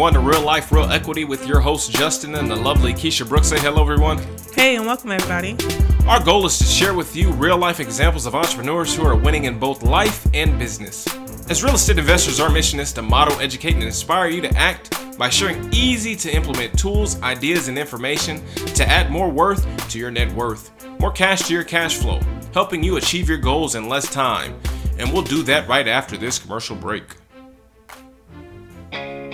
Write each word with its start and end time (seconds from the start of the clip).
everyone, 0.00 0.14
to 0.14 0.30
Real 0.38 0.46
Life, 0.46 0.72
Real 0.72 0.90
Equity 0.90 1.26
with 1.26 1.46
your 1.46 1.60
host 1.60 1.90
Justin 1.90 2.34
and 2.36 2.50
the 2.50 2.56
lovely 2.56 2.94
Keisha 2.94 3.28
Brooks. 3.28 3.48
Say 3.48 3.58
hello, 3.58 3.82
everyone. 3.82 4.18
Hey, 4.54 4.76
and 4.76 4.86
welcome, 4.86 5.12
everybody. 5.12 5.58
Our 6.06 6.24
goal 6.24 6.46
is 6.46 6.56
to 6.56 6.64
share 6.64 6.94
with 6.94 7.14
you 7.14 7.30
real 7.32 7.58
life 7.58 7.80
examples 7.80 8.24
of 8.24 8.34
entrepreneurs 8.34 8.96
who 8.96 9.04
are 9.04 9.14
winning 9.14 9.44
in 9.44 9.58
both 9.58 9.82
life 9.82 10.26
and 10.32 10.58
business. 10.58 11.06
As 11.50 11.62
real 11.62 11.74
estate 11.74 11.98
investors, 11.98 12.40
our 12.40 12.48
mission 12.48 12.80
is 12.80 12.94
to 12.94 13.02
model, 13.02 13.38
educate, 13.40 13.74
and 13.74 13.82
inspire 13.82 14.30
you 14.30 14.40
to 14.40 14.56
act 14.56 15.18
by 15.18 15.28
sharing 15.28 15.68
easy 15.70 16.16
to 16.16 16.34
implement 16.34 16.78
tools, 16.78 17.20
ideas, 17.20 17.68
and 17.68 17.78
information 17.78 18.42
to 18.68 18.88
add 18.88 19.10
more 19.10 19.28
worth 19.28 19.66
to 19.90 19.98
your 19.98 20.10
net 20.10 20.32
worth, 20.32 20.72
more 20.98 21.12
cash 21.12 21.42
to 21.48 21.52
your 21.52 21.64
cash 21.64 21.98
flow, 21.98 22.20
helping 22.54 22.82
you 22.82 22.96
achieve 22.96 23.28
your 23.28 23.36
goals 23.36 23.74
in 23.74 23.86
less 23.86 24.10
time. 24.10 24.58
And 24.98 25.12
we'll 25.12 25.24
do 25.24 25.42
that 25.42 25.68
right 25.68 25.86
after 25.86 26.16
this 26.16 26.38
commercial 26.38 26.74
break. 26.74 27.16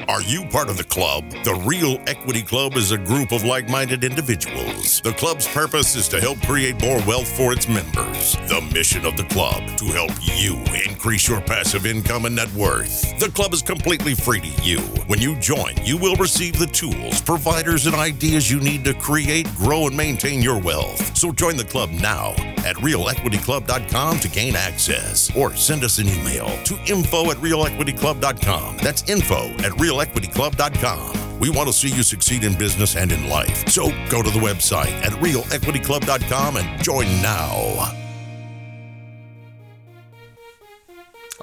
Are 0.09 0.23
you 0.23 0.45
part 0.45 0.71
of 0.71 0.77
the 0.77 0.85
club? 0.85 1.29
The 1.43 1.61
Real 1.67 2.01
Equity 2.07 2.43
Club 2.43 2.77
is 2.77 2.93
a 2.93 2.99
group 2.99 3.33
of 3.33 3.43
like 3.43 3.69
minded 3.69 4.05
individuals. 4.05 5.01
The 5.01 5.13
club's 5.13 5.49
purpose 5.49 5.97
is 5.97 6.07
to 6.11 6.21
help 6.21 6.41
create 6.43 6.81
more 6.81 7.03
wealth 7.09 7.27
for 7.37 7.53
its 7.53 7.67
members. 7.67 8.37
The 8.47 8.61
mission 8.73 9.05
of 9.05 9.17
the 9.17 9.25
club 9.25 9.65
to 9.79 9.85
help 9.87 10.13
you 10.23 10.63
increase 10.89 11.27
your 11.27 11.41
passive 11.41 11.87
income 11.87 12.25
and 12.25 12.37
net 12.37 12.53
worth. 12.53 13.19
The 13.19 13.31
club 13.31 13.53
is 13.53 13.63
completely 13.63 14.15
free 14.15 14.41
to 14.41 14.63
you. 14.63 14.79
When 15.09 15.21
you 15.21 15.35
join, 15.41 15.75
you 15.83 15.97
will 15.97 16.15
receive 16.15 16.57
the 16.57 16.69
tools, 16.69 17.21
providers, 17.21 17.87
and 17.87 17.97
ideas 17.97 18.49
you 18.49 18.61
need 18.61 18.85
to 18.85 18.95
create, 18.95 19.53
grow, 19.57 19.89
and 19.89 19.97
maintain 19.97 20.41
your 20.41 20.61
wealth. 20.61 21.17
So 21.17 21.33
join 21.33 21.57
the 21.57 21.65
club 21.65 21.91
now 21.91 22.31
at 22.65 22.77
realequityclub.com 22.77 24.21
to 24.21 24.29
gain 24.29 24.55
access 24.55 25.35
or 25.37 25.55
send 25.57 25.83
us 25.83 25.99
an 25.99 26.09
email 26.09 26.47
to 26.65 26.77
info 26.87 27.31
at 27.31 27.37
realequityclub.com. 27.39 28.79
That's 28.79 29.09
info 29.09 29.49
at 29.65 29.73
realequityclub.com. 29.97 31.39
We 31.39 31.51
want 31.51 31.69
to 31.69 31.73
see 31.73 31.89
you 31.89 32.03
succeed 32.03 32.45
in 32.45 32.57
business 32.57 32.97
and 32.97 33.13
in 33.13 33.29
life. 33.29 33.69
So 33.69 33.91
go 34.09 34.23
to 34.23 34.31
the 34.31 34.41
website 34.41 34.93
at 35.03 35.13
realequityclub.com 35.13 36.57
and 36.57 36.83
join 36.83 37.07
now. 37.23 38.06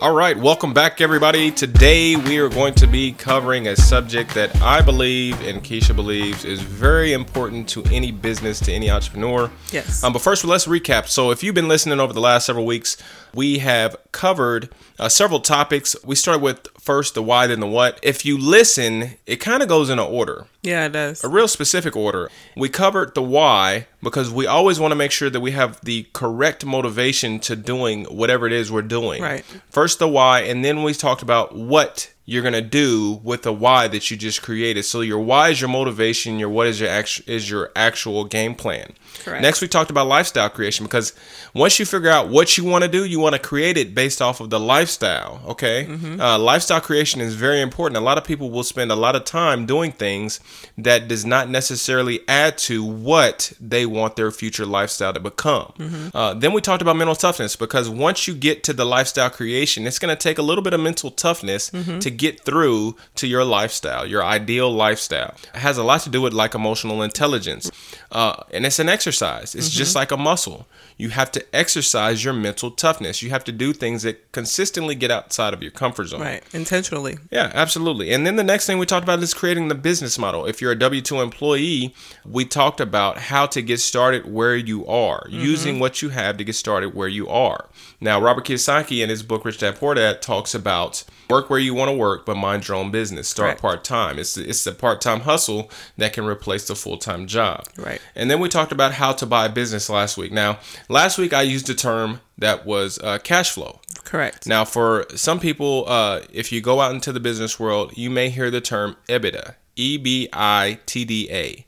All 0.03 0.11
right, 0.13 0.37
welcome 0.37 0.73
back, 0.73 0.99
everybody. 0.99 1.49
Today 1.49 2.17
we 2.17 2.37
are 2.37 2.49
going 2.49 2.73
to 2.73 2.87
be 2.87 3.13
covering 3.13 3.69
a 3.69 3.75
subject 3.77 4.33
that 4.33 4.53
I 4.61 4.81
believe 4.81 5.39
and 5.47 5.63
Keisha 5.63 5.95
believes 5.95 6.43
is 6.43 6.61
very 6.61 7.13
important 7.13 7.69
to 7.69 7.85
any 7.85 8.11
business, 8.11 8.59
to 8.65 8.73
any 8.73 8.89
entrepreneur. 8.89 9.49
Yes. 9.71 10.03
Um, 10.03 10.11
but 10.11 10.21
first, 10.21 10.43
let's 10.43 10.67
recap. 10.67 11.07
So, 11.07 11.31
if 11.31 11.41
you've 11.41 11.55
been 11.55 11.69
listening 11.69 12.01
over 12.01 12.11
the 12.11 12.19
last 12.19 12.47
several 12.47 12.65
weeks, 12.65 12.97
we 13.33 13.59
have 13.59 13.95
covered 14.11 14.75
uh, 14.99 15.07
several 15.07 15.39
topics. 15.39 15.95
We 16.03 16.15
started 16.15 16.43
with 16.43 16.67
first 16.77 17.13
the 17.13 17.23
why, 17.23 17.47
then 17.47 17.61
the 17.61 17.67
what. 17.67 17.97
If 18.03 18.25
you 18.25 18.37
listen, 18.37 19.11
it 19.25 19.37
kind 19.37 19.63
of 19.63 19.69
goes 19.69 19.89
in 19.89 19.99
an 19.99 20.05
order 20.05 20.47
Yeah, 20.63 20.85
it 20.85 20.93
does. 20.93 21.23
a 21.23 21.29
real 21.29 21.49
specific 21.49 21.95
order. 21.95 22.29
We 22.55 22.69
covered 22.69 23.15
the 23.15 23.21
why 23.21 23.87
because 24.01 24.31
we 24.31 24.47
always 24.47 24.79
want 24.79 24.93
to 24.93 24.95
make 24.95 25.11
sure 25.11 25.29
that 25.29 25.41
we 25.41 25.51
have 25.51 25.79
the 25.81 26.07
correct 26.13 26.65
motivation 26.65 27.39
to 27.41 27.55
doing 27.57 28.05
whatever 28.05 28.47
it 28.47 28.53
is 28.53 28.71
we're 28.71 28.81
doing. 28.81 29.21
Right. 29.21 29.43
First 29.69 29.99
the 29.99 30.07
why, 30.07 30.41
and 30.41 30.63
then 30.63 30.81
we 30.83 30.93
talked 30.93 31.21
about 31.21 31.53
what 31.53 32.12
you're 32.25 32.43
gonna 32.43 32.61
do 32.61 33.19
with 33.23 33.43
the 33.43 33.51
why 33.51 33.87
that 33.89 34.09
you 34.09 34.15
just 34.15 34.41
created. 34.41 34.83
So 34.83 35.01
your 35.01 35.19
why 35.19 35.49
is 35.49 35.59
your 35.59 35.69
motivation. 35.69 36.39
Your 36.39 36.49
what 36.49 36.67
is 36.67 36.79
your 36.79 36.89
actual 36.89 37.23
is 37.27 37.49
your 37.49 37.71
actual 37.75 38.23
game 38.23 38.55
plan. 38.55 38.93
Correct. 39.19 39.41
Next, 39.41 39.61
we 39.61 39.67
talked 39.67 39.91
about 39.91 40.07
lifestyle 40.07 40.49
creation 40.49 40.85
because 40.85 41.13
once 41.53 41.77
you 41.79 41.85
figure 41.85 42.09
out 42.09 42.29
what 42.29 42.57
you 42.57 42.63
want 42.63 42.83
to 42.83 42.89
do, 42.89 43.05
you 43.05 43.19
want 43.19 43.33
to 43.33 43.39
create 43.39 43.77
it 43.77 43.93
based 43.93 44.21
off 44.21 44.39
of 44.39 44.49
the 44.49 44.59
lifestyle. 44.59 45.41
Okay, 45.47 45.85
uh, 46.19 46.39
lifestyle 46.39 46.81
creation 46.81 47.21
is 47.21 47.35
very 47.35 47.61
important. 47.61 47.97
A 47.97 48.01
lot 48.01 48.17
of 48.17 48.23
people 48.23 48.49
will 48.49 48.63
spend 48.63 48.91
a 48.91 48.95
lot 48.95 49.15
of 49.15 49.25
time 49.25 49.65
doing 49.65 49.91
things 49.91 50.39
that 50.77 51.07
does 51.07 51.25
not 51.25 51.49
necessarily 51.49 52.21
add 52.27 52.57
to 52.57 52.83
what 52.83 53.53
they 53.59 53.85
want 53.85 54.15
their 54.15 54.31
future 54.31 54.65
lifestyle 54.65 55.13
to 55.13 55.19
become. 55.19 56.11
Uh, 56.13 56.33
then 56.33 56.53
we 56.53 56.61
talked 56.61 56.81
about 56.81 56.95
mental 56.95 57.15
toughness 57.15 57.55
because 57.55 57.89
once 57.89 58.27
you 58.27 58.33
get 58.33 58.63
to 58.63 58.73
the 58.73 58.85
lifestyle 58.85 59.29
creation, 59.29 59.85
it's 59.85 59.99
going 59.99 60.15
to 60.15 60.21
take 60.21 60.37
a 60.37 60.41
little 60.41 60.63
bit 60.63 60.73
of 60.73 60.79
mental 60.79 61.11
toughness 61.11 61.69
to 61.69 62.09
get 62.13 62.41
through 62.41 62.95
to 63.15 63.27
your 63.27 63.43
lifestyle, 63.43 64.05
your 64.05 64.23
ideal 64.23 64.71
lifestyle. 64.71 65.35
It 65.53 65.59
has 65.59 65.77
a 65.77 65.83
lot 65.83 66.01
to 66.01 66.09
do 66.09 66.21
with 66.21 66.33
like 66.33 66.55
emotional 66.55 67.01
intelligence, 67.01 67.71
uh, 68.11 68.43
and 68.51 68.65
it's 68.65 68.79
an 68.79 68.89
exercise. 68.89 69.55
It's 69.55 69.69
just 69.69 69.95
like 69.95 70.11
a 70.11 70.17
muscle. 70.17 70.67
You 70.97 71.09
have 71.09 71.31
to 71.31 71.55
exercise 71.55 72.23
your 72.23 72.33
mental 72.33 72.71
toughness. 72.71 73.21
You 73.21 73.31
have 73.31 73.43
to 73.45 73.51
do 73.51 73.73
things 73.73 74.03
that 74.03 74.31
consistently 74.31 74.95
get 74.95 75.11
outside 75.11 75.53
of 75.53 75.61
your 75.61 75.71
comfort 75.71 76.05
zone. 76.05 76.21
Right. 76.21 76.43
Intentionally. 76.53 77.17
Yeah, 77.31 77.51
absolutely. 77.53 78.13
And 78.13 78.27
then 78.27 78.35
the 78.35 78.43
next 78.43 78.67
thing 78.67 78.77
we 78.77 78.85
talked 78.85 79.03
about 79.03 79.19
is 79.19 79.33
creating 79.33 79.67
the 79.67 79.75
business 79.75 80.19
model. 80.19 80.45
If 80.45 80.61
you're 80.61 80.71
a 80.71 80.79
W 80.79 81.01
2 81.01 81.19
employee, 81.21 81.95
we 82.25 82.45
talked 82.45 82.79
about 82.79 83.17
how 83.17 83.47
to 83.47 83.61
get 83.61 83.79
started 83.79 84.31
where 84.31 84.55
you 84.55 84.85
are, 84.85 85.25
using 85.29 85.79
what 85.79 86.01
you 86.01 86.09
have 86.09 86.37
to 86.37 86.43
get 86.43 86.55
started 86.55 86.93
where 86.93 87.07
you 87.07 87.27
are. 87.27 87.69
Now, 87.99 88.21
Robert 88.21 88.45
Kiyosaki 88.45 89.01
in 89.03 89.09
his 89.09 89.23
book 89.23 89.45
Rich 89.45 89.59
Dad 89.59 89.75
Poor 89.77 89.95
Dad 89.95 90.21
talks 90.21 90.53
about 90.53 91.03
work 91.29 91.49
where 91.49 91.59
you 91.59 91.73
want 91.73 91.89
to 91.89 91.95
work, 91.95 92.02
but 92.25 92.35
mind 92.35 92.67
your 92.67 92.77
own 92.77 92.91
business. 92.91 93.27
Start 93.27 93.59
part 93.61 93.83
time. 93.83 94.19
It's 94.19 94.37
it's 94.37 94.63
the 94.63 94.71
part 94.71 95.01
time 95.01 95.21
hustle 95.21 95.69
that 95.97 96.13
can 96.13 96.25
replace 96.25 96.67
the 96.67 96.75
full 96.75 96.97
time 96.97 97.27
job. 97.27 97.65
Right. 97.77 98.01
And 98.15 98.29
then 98.29 98.39
we 98.39 98.49
talked 98.49 98.71
about 98.71 98.93
how 98.93 99.13
to 99.13 99.25
buy 99.25 99.45
a 99.45 99.49
business 99.49 99.89
last 99.89 100.17
week. 100.17 100.31
Now, 100.31 100.59
last 100.89 101.17
week 101.17 101.33
I 101.33 101.41
used 101.41 101.69
a 101.69 101.75
term 101.75 102.21
that 102.37 102.65
was 102.65 102.99
uh, 102.99 103.19
cash 103.19 103.51
flow. 103.51 103.79
Correct. 104.03 104.47
Now, 104.47 104.65
for 104.65 105.05
some 105.15 105.39
people, 105.39 105.85
uh, 105.87 106.21
if 106.31 106.51
you 106.51 106.61
go 106.61 106.81
out 106.81 106.93
into 106.93 107.11
the 107.11 107.19
business 107.19 107.59
world, 107.59 107.97
you 107.97 108.09
may 108.09 108.29
hear 108.29 108.51
the 108.51 108.61
term 108.61 108.95
EBITDA, 109.07 109.55
E 109.75 109.97
B 109.97 110.29
I 110.33 110.79
T 110.85 111.05
D 111.05 111.29
A. 111.31 111.65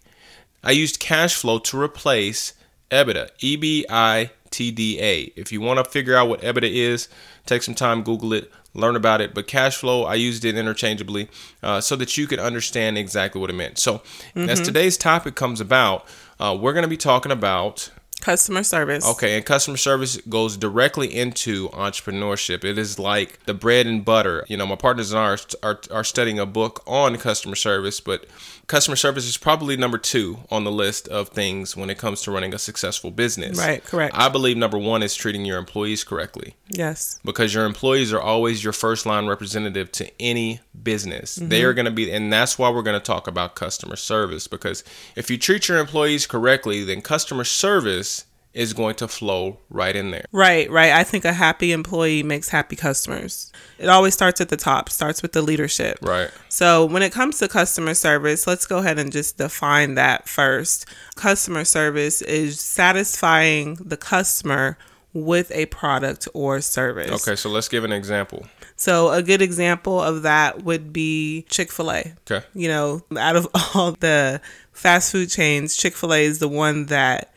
I 0.63 0.71
used 0.71 0.99
cash 0.99 1.35
flow 1.35 1.59
to 1.59 1.79
replace 1.79 2.53
EBITDA, 2.91 3.29
E 3.39 3.55
B 3.55 3.85
I 3.89 4.31
T 4.49 4.71
D 4.71 4.99
A. 4.99 5.31
If 5.35 5.51
you 5.51 5.61
want 5.61 5.83
to 5.83 5.89
figure 5.89 6.15
out 6.15 6.29
what 6.29 6.41
EBITDA 6.41 6.71
is, 6.71 7.07
take 7.45 7.63
some 7.63 7.75
time, 7.75 8.03
Google 8.03 8.33
it, 8.33 8.51
learn 8.75 8.95
about 8.95 9.21
it. 9.21 9.33
But 9.33 9.47
cash 9.47 9.77
flow, 9.77 10.03
I 10.03 10.15
used 10.15 10.45
it 10.45 10.57
interchangeably 10.57 11.29
uh, 11.63 11.81
so 11.81 11.95
that 11.95 12.17
you 12.17 12.27
could 12.27 12.39
understand 12.39 12.97
exactly 12.97 13.41
what 13.41 13.49
it 13.49 13.53
meant. 13.53 13.79
So, 13.79 14.01
as 14.35 14.61
today's 14.61 14.97
topic 14.97 15.35
comes 15.35 15.61
about, 15.61 16.05
uh, 16.39 16.57
we're 16.59 16.73
going 16.73 16.83
to 16.83 16.89
be 16.89 16.97
talking 16.97 17.31
about 17.31 17.91
Customer 18.21 18.63
service. 18.63 19.05
Okay, 19.05 19.35
and 19.35 19.45
customer 19.45 19.77
service 19.77 20.17
goes 20.27 20.57
directly 20.57 21.13
into 21.13 21.69
entrepreneurship. 21.69 22.63
It 22.63 22.77
is 22.77 22.97
like 22.97 23.43
the 23.45 23.53
bread 23.53 23.85
and 23.85 24.03
butter. 24.03 24.45
You 24.47 24.57
know, 24.57 24.65
my 24.65 24.75
partners 24.75 25.11
and 25.11 25.19
I 25.19 25.25
are, 25.25 25.37
are, 25.61 25.79
are 25.91 26.03
studying 26.03 26.39
a 26.39 26.45
book 26.45 26.81
on 26.87 27.17
customer 27.17 27.55
service, 27.55 27.99
but 27.99 28.25
customer 28.67 28.95
service 28.95 29.25
is 29.27 29.37
probably 29.37 29.77
number 29.77 29.97
two 29.97 30.39
on 30.49 30.63
the 30.63 30.71
list 30.71 31.07
of 31.09 31.29
things 31.29 31.77
when 31.77 31.89
it 31.89 31.97
comes 31.97 32.21
to 32.23 32.31
running 32.31 32.53
a 32.53 32.57
successful 32.59 33.11
business. 33.11 33.57
Right, 33.59 33.83
correct. 33.83 34.15
I 34.17 34.29
believe 34.29 34.57
number 34.57 34.77
one 34.77 35.03
is 35.03 35.15
treating 35.15 35.45
your 35.45 35.57
employees 35.59 36.03
correctly 36.03 36.55
Yes. 36.69 37.19
because 37.23 37.53
your 37.53 37.65
employees 37.65 38.11
are 38.11 38.19
always 38.21 38.63
your 38.63 38.73
first 38.73 39.05
line 39.05 39.27
representative 39.27 39.91
to 39.93 40.11
any 40.21 40.61
business. 40.83 41.35
They 41.35 41.59
Mm-hmm. 41.59 41.67
are 41.67 41.73
going 41.73 41.85
to 41.85 41.91
be, 41.91 42.11
and 42.11 42.33
that's 42.33 42.57
why 42.57 42.69
we're 42.69 42.81
going 42.81 42.99
to 42.99 43.05
talk 43.05 43.27
about 43.27 43.55
customer 43.55 43.95
service 43.95 44.47
because 44.47 44.83
if 45.15 45.29
you 45.29 45.37
treat 45.37 45.67
your 45.67 45.77
employees 45.77 46.25
correctly, 46.25 46.83
then 46.83 47.01
customer 47.01 47.43
service 47.43 48.25
is 48.55 48.71
going 48.71 48.95
to 48.95 49.07
flow 49.07 49.57
right 49.69 49.95
in 49.95 50.11
there. 50.11 50.25
Right, 50.31 50.71
right. 50.71 50.93
I 50.93 51.03
think 51.03 51.25
a 51.25 51.33
happy 51.33 51.73
employee 51.73 52.23
makes 52.23 52.47
happy 52.47 52.77
customers. 52.77 53.51
It 53.77 53.89
always 53.89 54.13
starts 54.13 54.39
at 54.39 54.47
the 54.47 54.55
top, 54.55 54.89
starts 54.89 55.21
with 55.21 55.33
the 55.33 55.41
leadership. 55.41 55.99
Right. 56.01 56.31
So, 56.47 56.85
when 56.85 57.03
it 57.03 57.11
comes 57.11 57.37
to 57.39 57.49
customer 57.49 57.93
service, 57.93 58.47
let's 58.47 58.65
go 58.65 58.77
ahead 58.77 58.97
and 58.97 59.11
just 59.11 59.37
define 59.37 59.95
that 59.95 60.29
first. 60.29 60.85
Customer 61.15 61.65
service 61.65 62.21
is 62.21 62.59
satisfying 62.59 63.75
the 63.75 63.97
customer 63.97 64.77
with 65.13 65.51
a 65.51 65.65
product 65.67 66.27
or 66.33 66.61
service. 66.61 67.27
Okay, 67.27 67.35
so 67.35 67.49
let's 67.49 67.67
give 67.67 67.83
an 67.83 67.91
example. 67.91 68.45
So, 68.77 69.11
a 69.11 69.21
good 69.21 69.41
example 69.41 70.01
of 70.01 70.21
that 70.21 70.63
would 70.63 70.93
be 70.93 71.45
Chick 71.49 71.73
fil 71.73 71.91
A. 71.91 72.13
Okay. 72.31 72.45
You 72.53 72.69
know, 72.69 73.01
out 73.17 73.35
of 73.35 73.49
all 73.75 73.91
the 73.91 74.39
fast 74.71 75.11
food 75.11 75.29
chains, 75.29 75.75
Chick 75.75 75.93
fil 75.93 76.13
A 76.13 76.23
is 76.23 76.39
the 76.39 76.47
one 76.47 76.85
that 76.85 77.33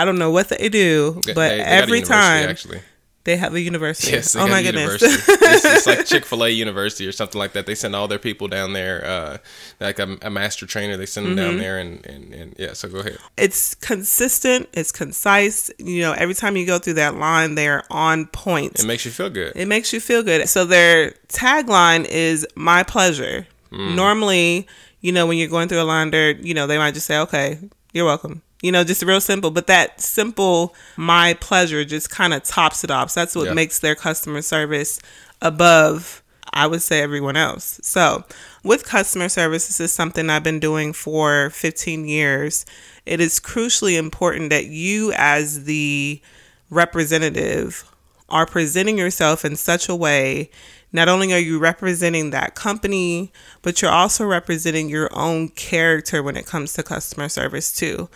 I 0.00 0.04
don't 0.04 0.18
know 0.18 0.30
what 0.30 0.48
they 0.48 0.68
do, 0.68 1.14
but 1.26 1.34
they- 1.34 1.56
they 1.56 1.60
every 1.62 2.02
time 2.02 2.48
actually. 2.48 2.80
they 3.24 3.36
have 3.36 3.52
a 3.54 3.60
university. 3.60 4.12
Yes, 4.12 4.34
oh 4.36 4.46
my 4.48 4.60
a 4.60 4.62
goodness. 4.62 5.02
university. 5.02 5.32
it's, 5.44 5.64
it's 5.64 5.86
like 5.86 6.06
Chick 6.12 6.24
Fil 6.24 6.44
A 6.44 6.48
University 6.48 7.06
or 7.06 7.12
something 7.12 7.38
like 7.38 7.52
that. 7.52 7.66
They 7.66 7.74
send 7.74 7.94
all 7.94 8.08
their 8.08 8.18
people 8.18 8.48
down 8.48 8.72
there, 8.72 9.04
uh, 9.04 9.36
like 9.80 9.98
a, 9.98 10.16
a 10.22 10.30
master 10.30 10.64
trainer. 10.66 10.96
They 10.96 11.04
send 11.06 11.26
them 11.26 11.36
Mm-hmm. 11.36 11.44
down 11.50 11.58
there, 11.58 11.78
and, 11.78 12.06
and, 12.06 12.32
and 12.34 12.54
yeah. 12.58 12.72
So 12.72 12.88
go 12.88 13.00
ahead. 13.00 13.18
it's 13.36 13.74
consistent, 13.74 14.68
it's 14.72 14.92
concise. 14.92 15.70
You 15.78 16.00
know, 16.02 16.12
every 16.12 16.34
time 16.34 16.56
you 16.56 16.64
go 16.66 16.78
through 16.78 16.94
that 16.94 17.16
line, 17.16 17.54
they're 17.54 17.82
on 17.90 18.26
point. 18.26 18.78
It 18.80 18.86
makes 18.86 19.04
you 19.04 19.10
feel 19.10 19.28
good. 19.30 19.52
It 19.56 19.66
makes 19.68 19.92
you 19.92 20.00
feel 20.00 20.22
good. 20.22 20.48
So 20.48 20.64
their 20.64 21.10
tagline 21.28 22.06
is 22.08 22.46
"My 22.54 22.82
pleasure." 22.82 23.46
Mm. 23.72 23.94
Normally, 23.96 24.66
you 25.02 25.12
know, 25.12 25.26
when 25.26 25.36
you're 25.36 25.48
going 25.48 25.68
through 25.68 25.82
a 25.82 25.84
line, 25.84 26.10
there, 26.10 26.30
you 26.30 26.54
know, 26.54 26.66
they 26.66 26.78
might 26.78 26.94
just 26.94 27.06
say, 27.06 27.18
"Okay, 27.18 27.58
you're 27.92 28.06
welcome." 28.06 28.40
You 28.62 28.72
know, 28.72 28.82
just 28.84 29.02
real 29.02 29.20
simple. 29.20 29.50
But 29.50 29.66
that 29.68 30.00
simple 30.00 30.74
"My 30.96 31.34
pleasure" 31.34 31.84
just 31.84 32.10
kind 32.10 32.34
of 32.34 32.42
tops 32.42 32.82
it 32.84 32.90
off. 32.90 33.10
So 33.10 33.20
that's 33.20 33.34
what 33.36 33.46
Yeah. 33.46 33.52
makes 33.54 33.78
their 33.78 33.94
customer 33.94 34.42
service 34.42 34.98
above. 35.40 36.22
I 36.52 36.66
would 36.66 36.82
say 36.82 37.02
everyone 37.02 37.36
else. 37.36 37.78
So, 37.82 38.24
with 38.64 38.84
customer 38.84 39.28
service, 39.28 39.66
this 39.66 39.80
is 39.80 39.92
something 39.92 40.30
I've 40.30 40.42
been 40.42 40.60
doing 40.60 40.94
for 40.94 41.50
15 41.50 42.06
years. 42.08 42.64
It 43.04 43.20
is 43.20 43.38
crucially 43.38 43.96
important 43.98 44.48
that 44.50 44.64
you, 44.64 45.12
as 45.12 45.64
the 45.64 46.22
representative, 46.70 47.84
are 48.30 48.46
presenting 48.46 48.96
yourself 48.98 49.44
in 49.44 49.56
such 49.56 49.88
a 49.90 49.94
way. 49.94 50.50
Not 50.90 51.08
only 51.08 51.32
are 51.34 51.38
you 51.38 51.58
representing 51.58 52.30
that 52.30 52.54
company, 52.54 53.30
but 53.60 53.80
you're 53.82 53.90
also 53.90 54.24
representing 54.24 54.88
your 54.88 55.10
own 55.12 55.50
character 55.50 56.22
when 56.22 56.36
it 56.36 56.46
comes 56.46 56.72
to 56.72 56.82
customer 56.82 57.28
service, 57.28 57.70
too. 57.70 58.08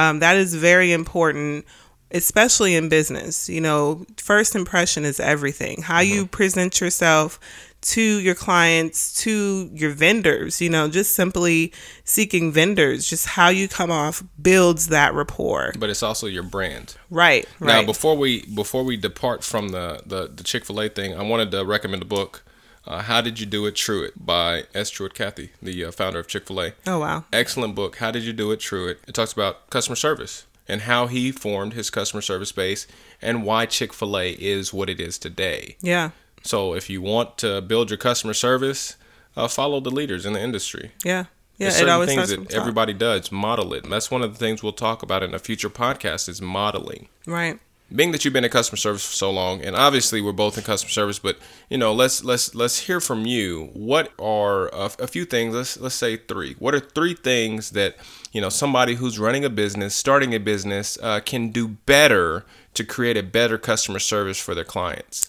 Um, 0.00 0.18
that 0.20 0.36
is 0.36 0.54
very 0.54 0.92
important 0.92 1.66
especially 2.12 2.74
in 2.74 2.88
business. 2.88 3.48
You 3.48 3.60
know, 3.60 4.04
first 4.16 4.56
impression 4.56 5.04
is 5.04 5.20
everything. 5.20 5.82
How 5.82 6.00
you 6.00 6.26
present 6.26 6.80
yourself 6.80 7.38
to 7.82 8.02
your 8.02 8.34
clients, 8.34 9.22
to 9.22 9.70
your 9.72 9.90
vendors, 9.90 10.60
you 10.60 10.68
know, 10.68 10.88
just 10.88 11.14
simply 11.14 11.72
seeking 12.04 12.52
vendors, 12.52 13.08
just 13.08 13.26
how 13.26 13.48
you 13.48 13.68
come 13.68 13.90
off 13.90 14.22
builds 14.40 14.88
that 14.88 15.14
rapport. 15.14 15.72
But 15.78 15.88
it's 15.88 16.02
also 16.02 16.26
your 16.26 16.42
brand. 16.42 16.96
Right, 17.08 17.46
Right. 17.58 17.68
Now, 17.68 17.78
right. 17.78 17.86
before 17.86 18.16
we 18.16 18.44
before 18.46 18.84
we 18.84 18.96
depart 18.96 19.44
from 19.44 19.68
the 19.70 20.02
the, 20.04 20.28
the 20.28 20.42
Chick 20.42 20.64
Fil 20.64 20.80
A 20.80 20.88
thing, 20.88 21.14
I 21.14 21.22
wanted 21.22 21.50
to 21.52 21.64
recommend 21.64 22.02
a 22.02 22.06
book. 22.06 22.42
Uh, 22.86 23.02
How 23.02 23.20
did 23.20 23.38
you 23.38 23.46
do 23.46 23.66
it, 23.66 23.76
Truett, 23.76 24.24
by 24.24 24.64
S. 24.74 24.90
Truett 24.90 25.14
Cathy, 25.14 25.50
the 25.60 25.84
uh, 25.84 25.90
founder 25.92 26.18
of 26.18 26.26
Chick 26.28 26.46
Fil 26.46 26.60
A. 26.60 26.72
oh 26.86 26.98
wow. 26.98 27.24
Excellent 27.32 27.74
book. 27.74 27.96
How 27.96 28.10
did 28.10 28.22
you 28.22 28.32
do 28.32 28.50
it, 28.52 28.60
Truett? 28.60 28.98
It 29.02 29.10
It 29.10 29.14
talks 29.14 29.32
about 29.32 29.68
customer 29.70 29.96
service 29.96 30.46
and 30.66 30.82
how 30.82 31.06
he 31.06 31.30
formed 31.32 31.74
his 31.74 31.90
customer 31.90 32.22
service 32.22 32.52
base 32.52 32.86
and 33.20 33.44
why 33.44 33.66
Chick 33.66 33.92
Fil 33.92 34.18
A 34.18 34.30
is 34.32 34.72
what 34.72 34.88
it 34.88 35.00
is 35.00 35.18
today. 35.18 35.76
Yeah. 35.80 36.10
So, 36.42 36.74
if 36.74 36.88
you 36.88 37.02
want 37.02 37.36
to 37.38 37.60
build 37.60 37.90
your 37.90 37.98
customer 37.98 38.32
service, 38.34 38.96
uh, 39.36 39.46
follow 39.46 39.80
the 39.80 39.90
leaders 39.90 40.24
in 40.24 40.32
the 40.32 40.40
industry. 40.40 40.92
Yeah. 41.04 41.24
Yeah. 41.58 41.66
There's 41.66 41.74
It 41.74 41.78
certain 41.80 41.92
always 41.92 42.08
things 42.08 42.30
that 42.30 42.54
everybody 42.54 42.94
does. 42.94 43.30
Model 43.30 43.74
it. 43.74 43.84
And 43.84 43.92
that's 43.92 44.10
one 44.10 44.22
of 44.22 44.32
the 44.32 44.38
things 44.38 44.62
we'll 44.62 44.72
talk 44.72 45.02
about 45.02 45.22
in 45.22 45.34
a 45.34 45.38
future 45.38 45.68
podcast 45.68 46.26
is 46.30 46.40
modeling. 46.40 47.08
Right. 47.26 47.60
Being 47.92 48.12
that 48.12 48.24
you've 48.24 48.34
been 48.34 48.44
in 48.44 48.50
customer 48.50 48.76
service 48.76 49.04
for 49.04 49.14
so 49.16 49.30
long, 49.30 49.62
and 49.62 49.74
obviously 49.74 50.20
we're 50.20 50.32
both 50.32 50.56
in 50.56 50.62
customer 50.62 50.90
service, 50.90 51.18
but 51.18 51.38
you 51.68 51.76
know, 51.76 51.92
let's 51.92 52.22
let's 52.22 52.54
let's 52.54 52.80
hear 52.80 53.00
from 53.00 53.26
you. 53.26 53.70
What 53.72 54.12
are 54.18 54.68
a, 54.68 54.90
a 55.00 55.06
few 55.08 55.24
things? 55.24 55.54
Let's 55.54 55.78
let's 55.80 55.94
say 55.96 56.16
three. 56.16 56.54
What 56.58 56.74
are 56.74 56.80
three 56.80 57.14
things 57.14 57.70
that 57.70 57.96
you 58.32 58.40
know 58.40 58.48
somebody 58.48 58.94
who's 58.94 59.18
running 59.18 59.44
a 59.44 59.50
business, 59.50 59.94
starting 59.94 60.34
a 60.34 60.38
business, 60.38 60.98
uh, 61.02 61.20
can 61.20 61.50
do 61.50 61.66
better 61.66 62.44
to 62.74 62.84
create 62.84 63.16
a 63.16 63.22
better 63.22 63.58
customer 63.58 63.98
service 63.98 64.38
for 64.38 64.54
their 64.54 64.64
clients? 64.64 65.28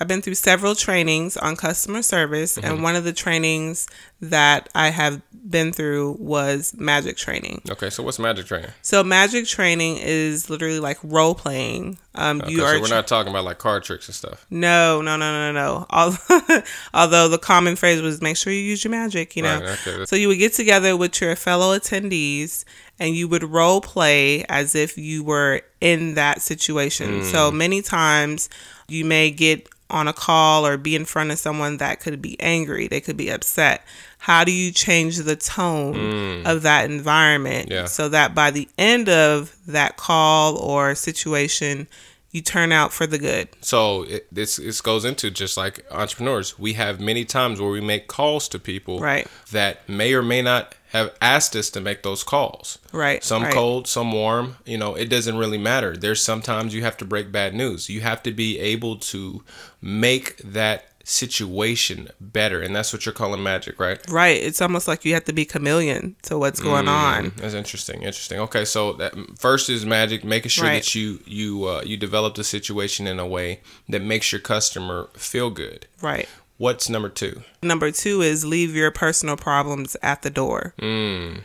I've 0.00 0.08
been 0.08 0.22
through 0.22 0.34
several 0.34 0.74
trainings 0.74 1.36
on 1.36 1.54
customer 1.56 2.02
service, 2.02 2.56
Mm-hmm. 2.58 2.66
and 2.70 2.82
one 2.82 2.96
of 2.96 3.04
the 3.04 3.12
trainings 3.12 3.86
that 4.20 4.68
I 4.74 4.88
have 4.90 5.20
been 5.48 5.72
through 5.72 6.16
was 6.20 6.74
magic 6.78 7.16
training. 7.16 7.62
Okay, 7.70 7.90
so 7.90 8.02
what's 8.02 8.18
magic 8.18 8.46
training? 8.46 8.70
So, 8.82 9.02
magic 9.02 9.46
training 9.46 9.98
is 10.00 10.48
literally 10.48 10.78
like 10.80 10.98
role 11.02 11.34
playing. 11.34 11.98
Um, 12.14 12.40
Okay, 12.42 12.52
you 12.52 12.62
are 12.64 12.74
so 12.76 12.80
we're 12.82 12.88
not 12.88 13.06
talking 13.08 13.30
about 13.30 13.44
like 13.44 13.58
card 13.58 13.82
tricks 13.84 14.06
and 14.08 14.14
stuff. 14.14 14.46
No, 14.50 15.02
no, 15.02 15.16
no, 15.16 15.32
no, 15.32 15.52
no. 15.52 15.86
Al- 15.90 16.62
Although 16.94 17.28
the 17.28 17.38
common 17.38 17.74
phrase 17.76 18.00
was 18.02 18.20
make 18.22 18.36
sure 18.36 18.52
you 18.52 18.60
use 18.60 18.84
your 18.84 18.90
magic, 18.92 19.34
you 19.36 19.42
know. 19.42 19.60
Right, 19.60 19.86
okay. 19.86 20.04
So 20.06 20.14
you 20.16 20.28
would 20.28 20.38
get 20.38 20.52
together 20.52 20.96
with 20.96 21.20
your 21.20 21.34
fellow 21.36 21.76
attendees 21.76 22.64
and 23.02 23.14
you 23.16 23.26
would 23.28 23.42
role 23.44 23.80
play 23.80 24.44
as 24.48 24.74
if 24.74 24.96
you 24.96 25.24
were 25.24 25.60
in 25.80 26.14
that 26.14 26.40
situation. 26.40 27.24
So 27.24 27.50
Hmm. 27.50 27.56
many 27.58 27.82
times 27.82 28.48
you 28.88 29.04
may 29.04 29.30
get 29.30 29.68
on 29.90 30.08
a 30.08 30.12
call 30.12 30.64
or 30.66 30.76
be 30.78 30.94
in 30.96 31.04
front 31.04 31.30
of 31.32 31.38
someone 31.38 31.76
that 31.78 32.00
could 32.00 32.22
be 32.22 32.40
angry, 32.40 32.86
they 32.88 33.00
could 33.00 33.16
be 33.16 33.28
upset. 33.28 33.84
How 34.18 34.44
do 34.44 34.52
you 34.52 34.70
change 34.72 35.16
the 35.18 35.36
tone 35.36 36.46
of 36.46 36.62
that 36.62 36.82
environment. 36.90 37.70
Yeah. 37.70 37.86
so 37.86 38.08
that 38.08 38.34
by 38.34 38.50
the 38.52 38.68
end 38.78 39.08
of 39.08 39.54
that 39.66 39.96
call 39.96 40.56
or 40.56 40.94
situation, 40.94 41.88
you 42.30 42.40
turn 42.40 42.72
out 42.72 42.92
for 42.92 43.06
the 43.06 43.18
good? 43.18 43.48
So 43.60 44.04
it, 44.04 44.26
this 44.32 44.56
this 44.56 44.80
goes 44.80 45.04
into 45.04 45.30
just 45.30 45.56
like 45.58 45.84
entrepreneurs. 45.90 46.58
We 46.58 46.72
have 46.74 46.98
many 47.00 47.24
times 47.26 47.60
where 47.60 47.70
we 47.70 47.80
make 47.82 48.06
calls 48.08 48.48
to 48.50 48.58
people 48.58 49.00
Right. 49.00 49.26
that 49.50 49.86
may 49.88 50.14
or 50.14 50.22
may 50.22 50.40
not 50.40 50.74
have 50.92 51.14
asked 51.20 51.56
us 51.56 51.70
to 51.70 51.80
make 51.80 52.02
those 52.02 52.22
calls. 52.22 52.78
Right, 52.92 53.24
Some 53.24 53.42
right. 53.44 53.52
cold, 53.54 53.86
some 53.88 54.12
warm. 54.12 54.56
You 54.64 54.78
know, 54.78 54.94
it 54.94 55.06
doesn't 55.08 55.36
really 55.38 55.58
matter. 55.58 55.96
There's 55.96 56.22
sometimes 56.22 56.74
you 56.74 56.82
have 56.82 56.96
to 56.98 57.04
break 57.04 57.32
bad 57.32 57.54
news. 57.54 57.88
You 57.88 58.00
have 58.02 58.22
to 58.24 58.30
be 58.32 58.58
able 58.58 58.96
to 59.12 59.42
make 59.80 60.36
that 60.38 60.84
situation 61.04 62.08
better, 62.20 62.60
and 62.60 62.76
that's 62.76 62.92
what 62.92 63.04
you're 63.06 63.12
calling 63.14 63.42
magic, 63.42 63.80
right? 63.80 63.98
Right. 64.08 64.40
It's 64.40 64.60
almost 64.60 64.86
like 64.86 65.04
you 65.04 65.14
have 65.14 65.24
to 65.24 65.32
be 65.32 65.44
chameleon 65.44 66.14
to 66.22 66.38
what's 66.38 66.60
going 66.60 66.86
on. 66.88 67.32
That's 67.36 67.54
interesting. 67.54 68.02
Interesting. 68.02 68.38
Okay, 68.40 68.64
so 68.64 68.92
that 68.94 69.14
first 69.38 69.68
is 69.68 69.84
magic, 69.84 70.24
making 70.24 70.50
sure 70.50 70.64
Right. 70.64 70.82
that 70.82 70.94
you 70.94 71.20
you 71.26 71.64
uh, 71.64 71.82
you 71.84 71.96
develop 71.96 72.34
the 72.36 72.44
situation 72.44 73.06
in 73.06 73.18
a 73.18 73.26
way 73.26 73.60
that 73.88 74.02
makes 74.02 74.30
your 74.30 74.40
customer 74.40 75.08
feel 75.14 75.50
good. 75.50 75.86
Right. 76.00 76.28
What's 76.62 76.88
number 76.88 77.08
two? 77.08 77.42
Number 77.60 77.90
two 77.90 78.22
is 78.22 78.44
leave 78.44 78.76
your 78.76 78.92
personal 78.92 79.36
problems 79.36 79.96
at 80.00 80.22
the 80.22 80.30
door. 80.30 80.74
Mm. 80.80 81.40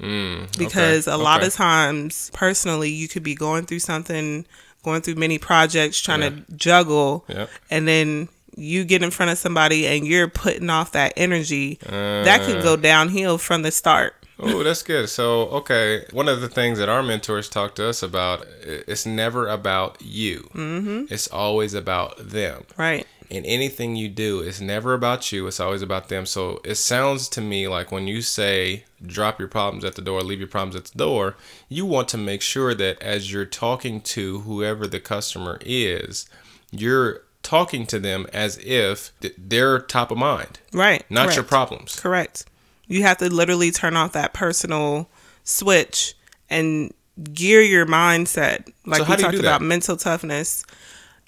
Mm. 0.00 0.56
because 0.56 1.08
a 1.08 1.16
lot 1.16 1.38
okay. 1.38 1.48
of 1.48 1.54
times, 1.54 2.30
personally, 2.32 2.88
you 2.88 3.08
could 3.08 3.24
be 3.24 3.34
going 3.34 3.66
through 3.66 3.80
something, 3.80 4.46
going 4.84 5.02
through 5.02 5.16
many 5.16 5.38
projects, 5.38 6.00
trying 6.00 6.20
to 6.20 6.52
juggle, 6.54 7.24
Yep. 7.28 7.50
and 7.68 7.88
then 7.88 8.28
you 8.56 8.84
get 8.84 9.02
in 9.02 9.10
front 9.10 9.32
of 9.32 9.38
somebody 9.38 9.88
and 9.88 10.06
you're 10.06 10.28
putting 10.28 10.70
off 10.70 10.92
that 10.92 11.14
energy. 11.16 11.80
that 11.82 12.40
can 12.46 12.62
go 12.62 12.76
downhill 12.76 13.38
from 13.38 13.62
the 13.62 13.72
start. 13.72 14.14
Oh, 14.38 14.64
that's 14.64 14.82
good. 14.82 15.08
So, 15.08 15.42
okay, 15.48 16.04
one 16.10 16.28
of 16.28 16.40
the 16.40 16.48
things 16.48 16.78
that 16.78 16.88
our 16.88 17.02
mentors 17.02 17.48
talk 17.48 17.76
to 17.76 17.88
us 17.88 18.02
about, 18.02 18.44
it's 18.62 19.06
never 19.06 19.48
about 19.48 20.02
you. 20.02 20.48
Mm-hmm. 20.54 21.12
It's 21.12 21.28
always 21.28 21.72
about 21.72 22.18
them. 22.18 22.64
Right. 22.76 23.06
And 23.36 23.44
anything 23.46 23.96
you 23.96 24.08
do 24.08 24.40
is 24.40 24.60
never 24.60 24.94
about 24.94 25.32
you. 25.32 25.46
It's 25.46 25.60
always 25.60 25.82
about 25.82 26.08
them. 26.08 26.26
So 26.26 26.60
it 26.64 26.76
sounds 26.76 27.28
to 27.30 27.40
me 27.40 27.66
like 27.68 27.90
when 27.90 28.06
you 28.06 28.22
say 28.22 28.84
drop 29.04 29.38
your 29.38 29.48
problems 29.48 29.84
at 29.84 29.94
the 29.96 30.02
door, 30.02 30.22
leave 30.22 30.38
your 30.38 30.48
problems 30.48 30.76
at 30.76 30.84
the 30.84 30.98
door, 30.98 31.36
you 31.68 31.84
want 31.84 32.08
to 32.08 32.18
make 32.18 32.42
sure 32.42 32.74
that 32.74 33.00
as 33.02 33.32
you're 33.32 33.44
talking 33.44 34.00
to 34.02 34.40
whoever 34.40 34.86
the 34.86 35.00
customer 35.00 35.58
is, 35.62 36.28
you're 36.70 37.22
talking 37.42 37.86
to 37.86 37.98
them 37.98 38.26
as 38.32 38.58
if 38.58 39.12
they're 39.36 39.78
top 39.78 40.10
of 40.10 40.18
mind, 40.18 40.58
Right. 40.72 41.04
not 41.10 41.34
your 41.34 41.44
problems. 41.44 42.00
Correct. 42.00 42.46
You 42.86 43.02
have 43.02 43.18
to 43.18 43.28
literally 43.32 43.70
turn 43.70 43.96
off 43.96 44.12
that 44.12 44.32
personal 44.32 45.08
switch 45.44 46.14
and 46.50 46.92
gear 47.32 47.60
your 47.60 47.86
mindset. 47.86 48.70
Like 48.86 49.02
So 49.02 49.10
we 49.10 49.16
talked 49.16 49.38
about 49.38 49.62
mental 49.62 49.96
toughness. 49.96 50.64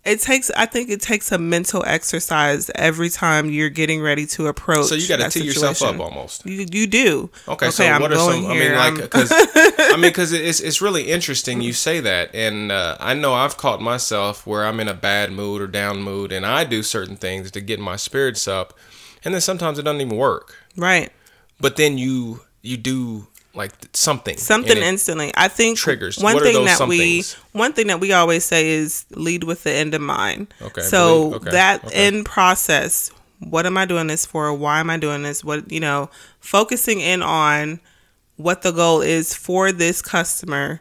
It 0.06 0.20
takes 0.20 0.50
I 0.56 0.66
think 0.66 0.88
it 0.88 1.00
takes 1.00 1.32
a 1.32 1.38
mental 1.38 1.82
exercise 1.84 2.70
every 2.74 3.08
time 3.10 3.50
you're 3.50 3.68
getting 3.70 4.00
ready 4.00 4.24
to 4.26 4.46
approach. 4.46 4.86
So 4.86 4.94
you 4.94 5.08
got 5.08 5.16
to 5.18 5.28
tee 5.28 5.44
yourself 5.44 5.82
up 5.82 5.98
almost. 5.98 6.46
You, 6.46 6.66
you 6.70 6.86
do. 6.86 7.30
Okay, 7.48 7.66
okay 7.66 7.70
so 7.70 8.00
what 8.00 8.12
are 8.12 8.16
some? 8.16 8.46
I 8.46 8.54
mean, 8.54 8.72
like, 8.72 8.78
I'm- 8.78 8.94
because 8.96 9.30
I 9.32 9.92
mean, 9.94 10.02
because 10.02 10.32
it's 10.32 10.60
it's 10.60 10.80
really 10.80 11.04
interesting 11.10 11.60
you 11.60 11.72
say 11.72 12.00
that, 12.00 12.34
and 12.34 12.70
uh, 12.70 12.96
I 13.00 13.14
know 13.14 13.34
I've 13.34 13.56
caught 13.56 13.82
myself 13.82 14.46
where 14.46 14.64
I'm 14.64 14.78
in 14.80 14.88
a 14.88 14.94
bad 14.94 15.32
mood 15.32 15.60
or 15.60 15.66
down 15.66 16.02
mood, 16.02 16.30
and 16.32 16.46
I 16.46 16.64
do 16.64 16.82
certain 16.82 17.16
things 17.16 17.50
to 17.50 17.60
get 17.60 17.80
my 17.80 17.96
spirits 17.96 18.46
up, 18.46 18.72
and 19.24 19.34
then 19.34 19.40
sometimes 19.40 19.78
it 19.78 19.82
doesn't 19.82 20.00
even 20.00 20.16
work. 20.16 20.54
right. 20.76 21.10
But 21.60 21.76
then 21.76 21.98
you 21.98 22.42
you 22.62 22.76
do 22.76 23.26
like 23.56 23.72
something, 23.94 24.36
Something 24.36 24.78
it- 24.78 25.32
I 25.36 25.48
think 25.48 25.78
triggers. 25.78 26.18
One 26.18 26.34
What 26.34 26.42
thing 26.42 26.64
that 26.66 26.86
we 26.86 27.24
one 27.52 27.72
thing 27.72 27.86
that 27.88 28.00
we 28.00 28.12
always 28.12 28.44
say 28.44 28.68
is 28.68 29.06
lead 29.10 29.44
with 29.44 29.62
the 29.64 29.72
end 29.72 29.94
in 29.94 30.02
mind. 30.02 30.52
Okay, 30.60 30.82
So 30.82 31.34
okay, 31.34 31.50
that 31.50 31.84
okay. 31.84 31.94
end 31.94 32.26
process. 32.26 33.10
What 33.40 33.66
am 33.66 33.76
I 33.76 33.84
doing 33.84 34.06
this 34.06 34.24
for? 34.26 34.52
Why 34.52 34.80
am 34.80 34.90
I 34.90 34.96
doing 34.98 35.22
this? 35.22 35.42
What 35.42 35.70
you 35.72 35.80
know, 35.80 36.10
focusing 36.40 37.00
in 37.00 37.22
on 37.22 37.80
what 38.36 38.62
the 38.62 38.72
goal 38.72 39.00
is 39.00 39.34
for 39.34 39.72
this 39.72 40.02
customer. 40.02 40.80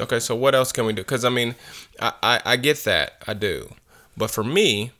Okay, 0.00 0.20
so 0.20 0.34
what 0.34 0.54
else 0.54 0.72
can 0.72 0.86
we 0.86 0.92
do? 0.92 1.02
Because 1.02 1.24
I 1.24 1.28
mean, 1.30 1.54
I, 2.00 2.12
I 2.22 2.40
I 2.44 2.56
get 2.56 2.84
that 2.84 3.22
I 3.26 3.34
do, 3.34 3.74
but 4.16 4.30
for 4.30 4.44
me, 4.44 4.92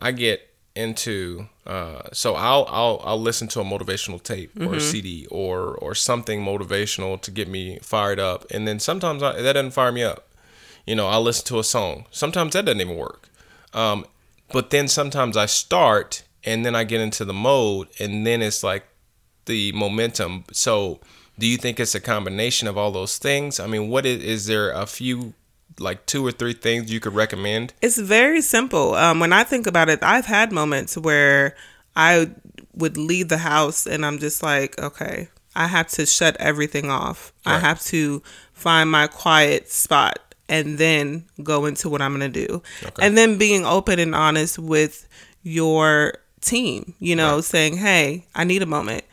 I 0.00 0.12
get 0.12 0.47
into 0.78 1.48
uh, 1.66 2.02
so 2.12 2.34
I'll 2.34 2.66
I'll 2.68 3.00
I'll 3.04 3.20
listen 3.20 3.48
to 3.48 3.60
a 3.60 3.64
motivational 3.64 4.22
tape 4.22 4.52
or 4.60 4.74
a 4.74 4.80
CD 4.80 5.26
or 5.30 5.74
or 5.74 5.94
something 5.94 6.42
motivational 6.42 7.20
to 7.20 7.30
get 7.30 7.48
me 7.48 7.78
fired 7.82 8.18
up, 8.18 8.46
and 8.50 8.66
then 8.66 8.78
sometimes 8.80 9.22
I, 9.22 9.40
that 9.42 9.52
doesn't 9.52 9.72
fire 9.72 9.92
me 9.92 10.02
up. 10.02 10.28
You 10.86 10.94
know, 10.96 11.08
I'll 11.08 11.22
listen 11.22 11.44
to 11.48 11.58
a 11.58 11.64
song. 11.64 12.06
Sometimes 12.10 12.54
that 12.54 12.64
doesn't 12.64 12.80
even 12.80 12.96
work. 12.96 13.28
Um, 13.74 14.06
but 14.50 14.70
then 14.70 14.88
sometimes 14.88 15.36
I 15.36 15.44
start 15.44 16.22
and 16.44 16.64
then 16.64 16.74
I 16.74 16.84
get 16.84 17.00
into 17.00 17.24
the 17.24 17.34
mode, 17.34 17.88
and 18.00 18.26
then 18.26 18.40
it's 18.40 18.62
like 18.62 18.84
the 19.44 19.72
momentum. 19.72 20.44
So, 20.52 21.00
do 21.38 21.46
you 21.46 21.56
think 21.56 21.78
it's 21.78 21.94
a 21.94 22.00
combination 22.00 22.68
of 22.68 22.78
all 22.78 22.90
those 22.90 23.18
things? 23.18 23.60
I 23.60 23.66
mean, 23.66 23.88
what 23.88 24.06
is, 24.06 24.22
is 24.22 24.46
there 24.46 24.70
a 24.70 24.86
few, 24.86 25.34
like 25.78 26.06
two 26.06 26.26
or 26.26 26.32
three 26.32 26.54
things 26.54 26.92
you 26.92 27.00
could 27.00 27.14
recommend? 27.14 27.74
It's 27.82 27.98
very 27.98 28.40
simple. 28.40 28.94
Um, 28.94 29.20
when 29.20 29.32
I 29.32 29.44
think 29.44 29.66
about 29.66 29.88
it, 29.88 30.02
I've 30.02 30.26
had 30.26 30.52
moments 30.52 30.96
where 30.96 31.56
I 31.96 32.30
would 32.74 32.96
leave 32.96 33.28
the 33.28 33.38
house 33.38 33.86
and 33.86 34.04
I'm 34.06 34.18
just 34.18 34.42
like, 34.42 34.78
okay, 34.78 35.28
I 35.54 35.66
have 35.66 35.88
to 35.88 36.06
shut 36.06 36.36
everything 36.38 36.90
off. 36.90 37.32
I 37.44 37.58
have 37.58 37.82
to 37.86 38.22
find 38.52 38.90
my 38.90 39.06
quiet 39.08 39.68
spot 39.68 40.34
and 40.48 40.78
then 40.78 41.24
go 41.42 41.66
into 41.66 41.88
what 41.88 42.00
I'm 42.00 42.16
going 42.16 42.32
to 42.32 42.46
do. 42.46 42.62
Okay. 42.82 43.06
And 43.06 43.18
then 43.18 43.38
being 43.38 43.66
open 43.66 43.98
and 43.98 44.14
honest 44.14 44.58
with 44.58 45.08
your 45.42 46.14
team, 46.40 46.94
you 47.00 47.16
know, 47.16 47.40
saying, 47.40 47.76
hey, 47.76 48.26
I 48.34 48.44
need 48.44 48.62
a 48.62 48.66
moment, 48.66 49.04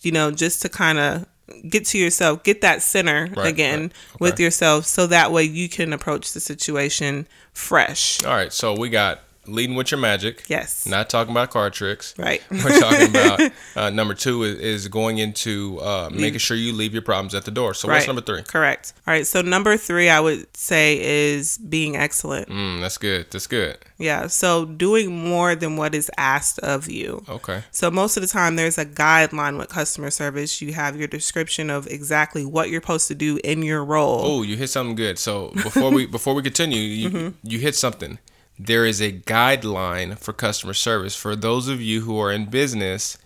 you 0.00 0.12
know, 0.12 0.30
just 0.30 0.62
to 0.62 0.68
kind 0.68 0.98
of 0.98 1.26
get 1.68 1.84
to 1.86 1.98
yourself, 1.98 2.42
get 2.42 2.60
that 2.62 2.82
center 2.82 3.28
Right, 3.36 3.46
again 3.46 3.80
right. 3.82 4.20
with 4.20 4.40
yourself 4.40 4.86
so 4.86 5.06
that 5.08 5.32
way 5.32 5.44
you 5.44 5.68
can 5.68 5.92
approach 5.92 6.32
the 6.32 6.40
situation 6.40 7.26
fresh. 7.52 8.22
All 8.24 8.32
right, 8.34 8.52
so 8.52 8.76
we 8.78 8.88
got 8.88 9.20
leading 9.46 9.74
with 9.74 9.90
your 9.90 9.98
magic. 9.98 10.44
Yes. 10.48 10.86
Not 10.86 11.10
talking 11.10 11.32
about 11.32 11.50
card 11.50 11.72
tricks. 11.72 12.14
Right. 12.18 12.42
We're 12.50 12.78
talking 12.80 13.08
about 13.08 13.40
uh, 13.76 13.90
number 13.90 14.14
two 14.14 14.44
is, 14.44 14.58
is 14.58 14.88
going 14.88 15.18
into 15.18 15.78
uh, 15.80 16.10
making 16.12 16.38
sure 16.38 16.56
you 16.56 16.72
leave 16.72 16.92
your 16.92 17.02
problems 17.02 17.34
at 17.34 17.44
the 17.44 17.50
door. 17.50 17.74
So 17.74 17.88
what's 17.88 18.06
number 18.06 18.22
three? 18.22 18.42
Correct. 18.42 18.92
All 19.06 19.12
right. 19.12 19.26
So 19.26 19.42
number 19.42 19.76
three, 19.76 20.08
I 20.08 20.20
would 20.20 20.56
say 20.56 21.00
is 21.02 21.58
being 21.58 21.96
excellent. 21.96 22.48
Mm, 22.48 22.80
that's 22.80 22.98
good. 22.98 23.30
That's 23.30 23.46
good. 23.46 23.78
Yeah. 23.98 24.26
So 24.28 24.64
doing 24.64 25.16
more 25.28 25.54
than 25.54 25.76
what 25.76 25.94
is 25.94 26.10
asked 26.16 26.58
of 26.60 26.88
you. 26.88 27.24
Okay. 27.28 27.62
So 27.70 27.90
most 27.90 28.16
of 28.16 28.20
the 28.22 28.28
time, 28.28 28.56
there's 28.56 28.78
a 28.78 28.86
guideline 28.86 29.58
with 29.58 29.68
customer 29.68 30.10
service. 30.10 30.60
You 30.62 30.72
have 30.74 30.96
your 30.96 31.08
description 31.08 31.70
of 31.70 31.86
exactly 31.88 32.44
what 32.44 32.70
you're 32.70 32.80
supposed 32.80 33.08
to 33.08 33.14
do 33.14 33.38
in 33.42 33.62
your 33.62 33.84
role. 33.84 34.20
Oh, 34.22 34.42
you 34.42 34.56
hit 34.56 34.68
something 34.70 34.94
good. 34.94 35.18
So 35.18 35.50
before 35.54 35.90
we 35.90 36.06
before 36.18 36.34
we 36.34 36.42
continue, 36.42 36.78
you, 36.80 37.10
Mm-hmm. 37.10 37.28
you 37.42 37.58
hit 37.58 37.74
something. 37.74 38.18
There 38.64 38.84
is 38.86 39.00
a 39.00 39.12
guideline 39.12 40.18
for 40.18 40.32
customer 40.32 40.74
service 40.74 41.16
for 41.16 41.34
those 41.34 41.68
of 41.68 41.80
you 41.80 42.02
who 42.02 42.18
are 42.20 42.30
in 42.32 42.46
business 42.46 43.18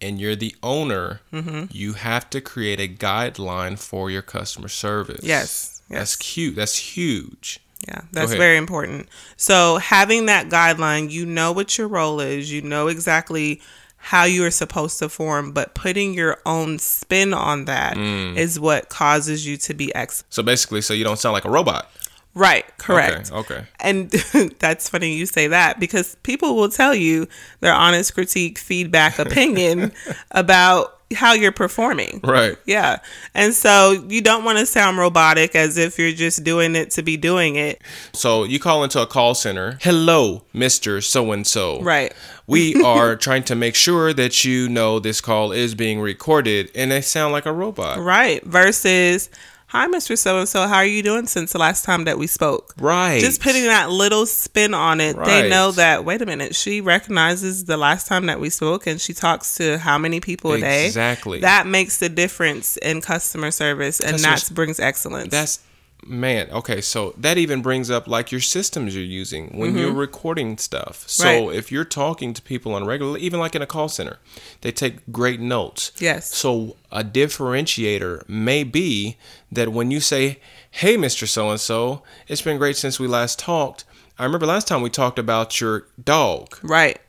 and 0.00 0.20
you're 0.20 0.34
the 0.36 0.54
owner. 0.62 1.20
Mm-hmm. 1.32 1.66
You 1.70 1.92
have 1.92 2.28
to 2.30 2.40
create 2.40 2.80
a 2.80 2.88
guideline 2.88 3.78
for 3.78 4.10
your 4.10 4.22
customer 4.22 4.68
service. 4.68 5.20
Yes. 5.22 5.82
That's 5.88 6.16
cute. 6.16 6.56
That's 6.56 6.76
huge. 6.76 7.60
Yeah, 7.86 8.02
that's 8.12 8.32
very 8.34 8.56
important. 8.56 9.08
So 9.36 9.78
having 9.78 10.26
that 10.26 10.48
guideline, 10.48 11.10
you 11.10 11.26
know 11.26 11.50
what 11.52 11.76
your 11.78 11.88
role 11.88 12.20
is, 12.20 12.50
you 12.50 12.62
know 12.62 12.86
exactly 12.88 13.60
how 13.96 14.24
you 14.24 14.44
are 14.44 14.50
supposed 14.52 14.98
to 15.00 15.08
form, 15.08 15.52
but 15.52 15.74
putting 15.74 16.14
your 16.14 16.38
own 16.46 16.78
spin 16.78 17.32
on 17.34 17.64
that 17.66 17.96
is 17.96 18.58
Mm. 18.58 18.60
what 18.60 18.88
causes 18.88 19.46
you 19.46 19.56
to 19.58 19.74
be 19.74 19.94
excellent. 19.94 20.32
So 20.32 20.42
basically, 20.42 20.80
so 20.80 20.94
you 20.94 21.04
don't 21.04 21.18
sound 21.18 21.34
like 21.34 21.44
a 21.44 21.50
robot. 21.50 21.90
Right, 22.34 22.64
correct. 22.78 23.30
Okay. 23.30 23.54
okay. 23.54 23.66
And 23.80 24.10
that's 24.58 24.88
funny 24.88 25.14
you 25.14 25.26
say 25.26 25.48
that 25.48 25.78
because 25.78 26.16
people 26.22 26.56
will 26.56 26.70
tell 26.70 26.94
you 26.94 27.28
their 27.60 27.74
honest 27.74 28.14
critique, 28.14 28.58
feedback, 28.58 29.18
opinion 29.18 29.92
about 30.30 31.02
how 31.14 31.34
you're 31.34 31.52
performing. 31.52 32.20
Right. 32.24 32.56
Yeah. 32.64 32.98
And 33.34 33.54
so 33.54 34.04
you 34.08 34.20
don't 34.20 34.44
want 34.44 34.58
to 34.58 34.66
sound 34.66 34.98
robotic 34.98 35.54
as 35.54 35.76
if 35.76 35.98
you're 35.98 36.12
just 36.12 36.44
doing 36.44 36.74
it 36.74 36.90
to 36.92 37.02
be 37.02 37.16
doing 37.16 37.56
it. 37.56 37.82
So 38.12 38.44
you 38.44 38.58
call 38.58 38.84
into 38.84 39.00
a 39.00 39.06
call 39.06 39.34
center. 39.34 39.78
Hello, 39.82 40.44
Mr. 40.54 41.02
So 41.02 41.32
and 41.32 41.46
so. 41.46 41.80
Right. 41.82 42.12
We 42.46 42.74
are 42.84 43.16
trying 43.16 43.44
to 43.44 43.54
make 43.54 43.74
sure 43.74 44.12
that 44.12 44.44
you 44.44 44.68
know 44.68 44.98
this 44.98 45.20
call 45.20 45.52
is 45.52 45.74
being 45.74 46.00
recorded 46.00 46.70
and 46.74 46.90
they 46.90 47.00
sound 47.00 47.32
like 47.32 47.46
a 47.46 47.52
robot. 47.52 47.98
Right. 47.98 48.42
Versus, 48.44 49.30
hi, 49.72 49.88
Mr. 49.88 50.16
So 50.16 50.38
and 50.38 50.48
so, 50.48 50.68
how 50.68 50.76
are 50.76 50.84
you 50.84 51.02
doing 51.02 51.26
since 51.26 51.52
the 51.52 51.58
last 51.58 51.84
time 51.84 52.04
that 52.04 52.18
we 52.18 52.26
spoke? 52.26 52.74
Right. 52.78 53.18
Just 53.20 53.40
putting 53.40 53.64
that 53.64 53.90
little 53.90 54.26
spin 54.26 54.74
on 54.74 55.00
it, 55.00 55.16
they 55.24 55.48
know 55.48 55.72
that, 55.72 56.04
wait 56.04 56.20
a 56.22 56.26
minute, 56.26 56.54
she 56.54 56.80
recognizes 56.82 57.64
the 57.64 57.78
last 57.78 58.06
time 58.06 58.26
that 58.26 58.38
we 58.38 58.50
spoke 58.50 58.86
and 58.86 59.00
she 59.00 59.14
talks 59.14 59.56
to 59.56 59.78
how 59.78 59.96
many 59.98 60.20
people 60.20 60.52
a 60.52 60.60
day. 60.60 60.86
Exactly. 60.86 61.40
That 61.40 61.66
makes 61.66 61.96
the 61.98 62.10
difference 62.10 62.76
in 62.76 63.00
customer 63.00 63.50
service 63.50 63.98
and 63.98 64.12
Customer- 64.12 64.36
that 64.36 64.54
brings 64.54 64.78
excellence. 64.78 65.30
That's 65.30 65.58
man, 66.06 66.50
okay, 66.50 66.80
so 66.80 67.14
that 67.16 67.38
even 67.38 67.62
brings 67.62 67.90
up 67.90 68.06
like 68.08 68.32
your 68.32 68.40
systems 68.40 68.94
you're 68.94 69.04
using 69.04 69.56
when 69.56 69.76
you're 69.76 69.92
recording 69.92 70.58
stuff. 70.58 71.04
So 71.08 71.24
Mm-hmm. 71.24 71.46
Right. 71.48 71.56
if 71.56 71.70
you're 71.72 71.84
talking 71.84 72.34
to 72.34 72.42
people 72.42 72.74
on 72.74 72.82
a 72.82 72.86
regular 72.86 73.18
even 73.18 73.38
like 73.40 73.54
in 73.54 73.62
a 73.62 73.66
call 73.66 73.88
center, 73.88 74.18
they 74.62 74.72
take 74.72 75.10
great 75.12 75.40
notes. 75.40 75.92
Yes. 75.98 76.34
So 76.34 76.76
a 76.90 77.02
differentiator 77.04 78.28
may 78.28 78.64
be 78.64 79.16
that 79.50 79.70
when 79.70 79.90
you 79.90 80.00
say, 80.00 80.38
"Hey, 80.70 80.96
Mr. 80.96 81.26
So 81.28 81.50
and 81.50 81.60
so, 81.60 82.02
it's 82.28 82.42
been 82.42 82.58
great 82.58 82.76
since 82.76 82.98
we 82.98 83.06
last 83.06 83.38
talked." 83.38 83.84
I 84.18 84.24
remember 84.24 84.46
last 84.46 84.68
time 84.68 84.82
we 84.82 84.90
talked 84.90 85.18
about 85.18 85.60
your 85.60 85.86
dog 86.02 86.58
right. 86.62 87.00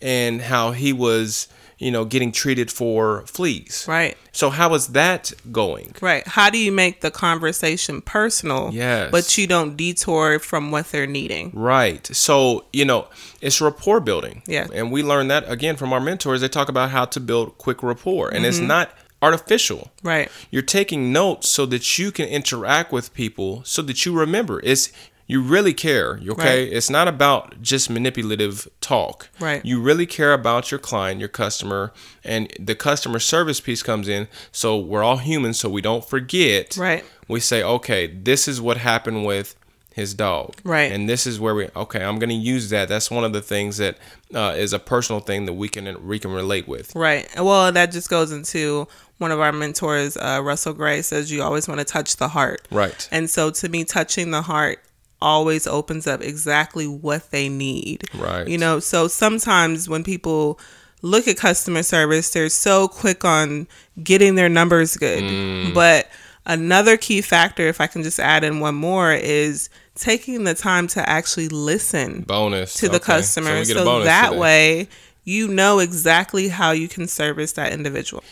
and 0.00 0.42
how 0.42 0.70
he 0.72 0.92
was, 0.92 1.48
you 1.82 1.90
know, 1.90 2.04
getting 2.04 2.32
treated 2.32 2.70
for 2.70 3.24
fleas. 3.26 3.84
Right. 3.88 4.16
So 4.32 4.50
how 4.50 4.72
is 4.74 4.88
that 4.88 5.32
going? 5.50 5.94
Right. 6.00 6.26
How 6.26 6.48
do 6.50 6.58
you 6.58 6.72
make 6.72 7.00
the 7.00 7.10
conversation 7.10 8.00
personal? 8.00 8.70
Yes. 8.72 9.10
But 9.10 9.36
you 9.36 9.46
don't 9.46 9.76
detour 9.76 10.38
from 10.38 10.70
what 10.70 10.86
they're 10.90 11.06
needing. 11.06 11.50
Right. 11.52 12.06
So, 12.14 12.64
you 12.72 12.84
know, 12.84 13.08
it's 13.40 13.60
rapport 13.60 14.00
building. 14.00 14.42
Yeah. 14.46 14.68
And 14.72 14.92
we 14.92 15.02
learn 15.02 15.28
that 15.28 15.50
again 15.50 15.76
from 15.76 15.92
our 15.92 16.00
mentors. 16.00 16.40
They 16.40 16.48
talk 16.48 16.68
about 16.68 16.90
how 16.90 17.04
to 17.06 17.20
build 17.20 17.58
quick 17.58 17.82
rapport, 17.82 18.28
and 18.28 18.38
Mm-hmm. 18.38 18.48
it's 18.48 18.58
not 18.58 18.90
artificial. 19.20 19.90
Right. 20.02 20.28
You're 20.50 20.62
taking 20.62 21.12
notes 21.12 21.48
so 21.48 21.64
that 21.66 21.98
you 21.98 22.10
can 22.10 22.28
interact 22.28 22.92
with 22.92 23.14
people 23.14 23.62
so 23.64 23.80
that 23.82 24.04
you 24.04 24.12
remember. 24.18 24.60
It's 24.64 24.92
you 25.26 25.40
really 25.40 25.72
care, 25.72 26.20
okay? 26.28 26.64
Right. 26.64 26.72
It's 26.72 26.90
not 26.90 27.08
about 27.08 27.62
just 27.62 27.88
manipulative 27.88 28.68
talk. 28.80 29.28
Right. 29.40 29.64
You 29.64 29.80
really 29.80 30.06
care 30.06 30.32
about 30.32 30.70
your 30.70 30.80
client, 30.80 31.20
your 31.20 31.28
customer, 31.28 31.92
and 32.24 32.52
the 32.58 32.74
customer 32.74 33.18
service 33.18 33.60
piece 33.60 33.82
comes 33.82 34.08
in. 34.08 34.28
So 34.50 34.78
we're 34.78 35.02
all 35.02 35.18
humans, 35.18 35.58
so 35.58 35.68
we 35.68 35.80
don't 35.80 36.04
forget. 36.04 36.76
Right. 36.76 37.04
We 37.28 37.40
say, 37.40 37.62
okay, 37.62 38.06
this 38.06 38.48
is 38.48 38.60
what 38.60 38.78
happened 38.78 39.24
with 39.24 39.56
his 39.94 40.14
dog. 40.14 40.54
Right. 40.64 40.90
And 40.90 41.08
this 41.08 41.26
is 41.26 41.38
where 41.38 41.54
we 41.54 41.68
okay, 41.76 42.02
I'm 42.02 42.18
going 42.18 42.30
to 42.30 42.34
use 42.34 42.70
that. 42.70 42.88
That's 42.88 43.10
one 43.10 43.24
of 43.24 43.32
the 43.32 43.42
things 43.42 43.76
that 43.76 43.98
uh, 44.34 44.54
is 44.56 44.72
a 44.72 44.78
personal 44.78 45.20
thing 45.20 45.46
that 45.46 45.52
we 45.52 45.68
can 45.68 46.06
we 46.06 46.18
can 46.18 46.32
relate 46.32 46.66
with. 46.66 46.94
Right. 46.94 47.28
Well, 47.36 47.70
that 47.72 47.92
just 47.92 48.08
goes 48.08 48.32
into 48.32 48.88
one 49.18 49.30
of 49.30 49.40
our 49.40 49.52
mentors, 49.52 50.16
uh, 50.16 50.40
Russell 50.42 50.72
Gray, 50.72 51.02
says 51.02 51.30
you 51.30 51.42
always 51.42 51.68
want 51.68 51.78
to 51.78 51.84
touch 51.84 52.16
the 52.16 52.28
heart. 52.28 52.66
Right. 52.70 53.08
And 53.12 53.30
so 53.30 53.50
to 53.50 53.68
me, 53.68 53.84
touching 53.84 54.30
the 54.30 54.42
heart 54.42 54.80
always 55.22 55.66
opens 55.66 56.06
up 56.06 56.20
exactly 56.22 56.86
what 56.86 57.30
they 57.30 57.48
need. 57.48 58.04
Right. 58.14 58.46
You 58.46 58.58
know, 58.58 58.80
so 58.80 59.08
sometimes 59.08 59.88
when 59.88 60.04
people 60.04 60.58
look 61.02 61.26
at 61.28 61.36
customer 61.36 61.82
service, 61.82 62.30
they're 62.30 62.48
so 62.48 62.88
quick 62.88 63.24
on 63.24 63.66
getting 64.02 64.34
their 64.34 64.48
numbers 64.48 64.96
good. 64.96 65.22
Mm. 65.22 65.74
But 65.74 66.08
another 66.46 66.96
key 66.96 67.20
factor, 67.22 67.66
if 67.66 67.80
I 67.80 67.86
can 67.86 68.02
just 68.02 68.20
add 68.20 68.44
in 68.44 68.60
one 68.60 68.74
more, 68.74 69.12
is 69.12 69.68
taking 69.94 70.44
the 70.44 70.54
time 70.54 70.86
to 70.88 71.08
actually 71.08 71.48
listen 71.48 72.22
Bonus 72.22 72.74
to 72.74 72.88
the 72.88 72.96
Okay. 72.96 73.04
customer 73.04 73.64
so, 73.64 73.84
bonus 73.84 74.06
that 74.06 74.28
today. 74.28 74.38
way 74.38 74.88
you 75.24 75.46
know 75.48 75.78
exactly 75.78 76.48
how 76.48 76.72
you 76.72 76.88
can 76.88 77.06
service 77.06 77.52
that 77.52 77.72
individual. 77.72 78.24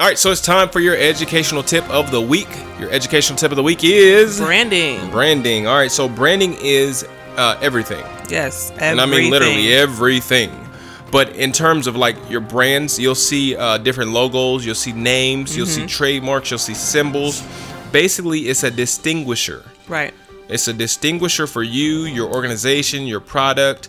All 0.00 0.08
right, 0.08 0.18
so 0.18 0.32
it's 0.32 0.40
time 0.40 0.68
for 0.68 0.80
your 0.80 0.96
educational 0.96 1.62
tip 1.62 1.88
of 1.88 2.10
the 2.10 2.20
week. 2.20 2.48
Your 2.80 2.90
educational 2.90 3.38
tip 3.38 3.52
of 3.52 3.56
the 3.56 3.62
week 3.62 3.84
is 3.84 4.38
Branding. 4.40 5.10
branding. 5.10 5.66
All 5.68 5.76
right, 5.76 5.92
so 5.92 6.08
branding 6.08 6.56
is 6.60 7.06
uh, 7.36 7.56
everything. 7.62 8.04
Yes. 8.28 8.72
And 8.78 9.00
I 9.00 9.06
mean 9.06 9.30
literally 9.30 9.72
everything. 9.72 10.50
everything. 10.50 10.68
But 11.12 11.36
in 11.36 11.52
terms 11.52 11.86
of 11.86 11.94
like 11.94 12.16
your 12.28 12.40
brands, 12.40 12.98
you'll 12.98 13.14
see 13.14 13.54
uh, 13.54 13.78
different 13.78 14.10
logos, 14.10 14.64
you'll 14.66 14.74
see 14.74 14.92
names, 14.92 15.56
you'll 15.56 15.66
Mm-hmm. 15.66 15.82
see 15.82 15.86
trademarks, 15.86 16.50
you'll 16.50 16.58
see 16.58 16.74
symbols. 16.74 17.46
Basically, 17.92 18.40
it's 18.48 18.64
a 18.64 18.70
distinguisher. 18.70 19.62
Right. 19.86 20.14
It's 20.48 20.66
a 20.68 20.72
distinguisher 20.72 21.46
for 21.46 21.62
you, 21.62 22.00
your 22.06 22.32
organization, 22.32 23.06
your 23.06 23.20
product. 23.20 23.88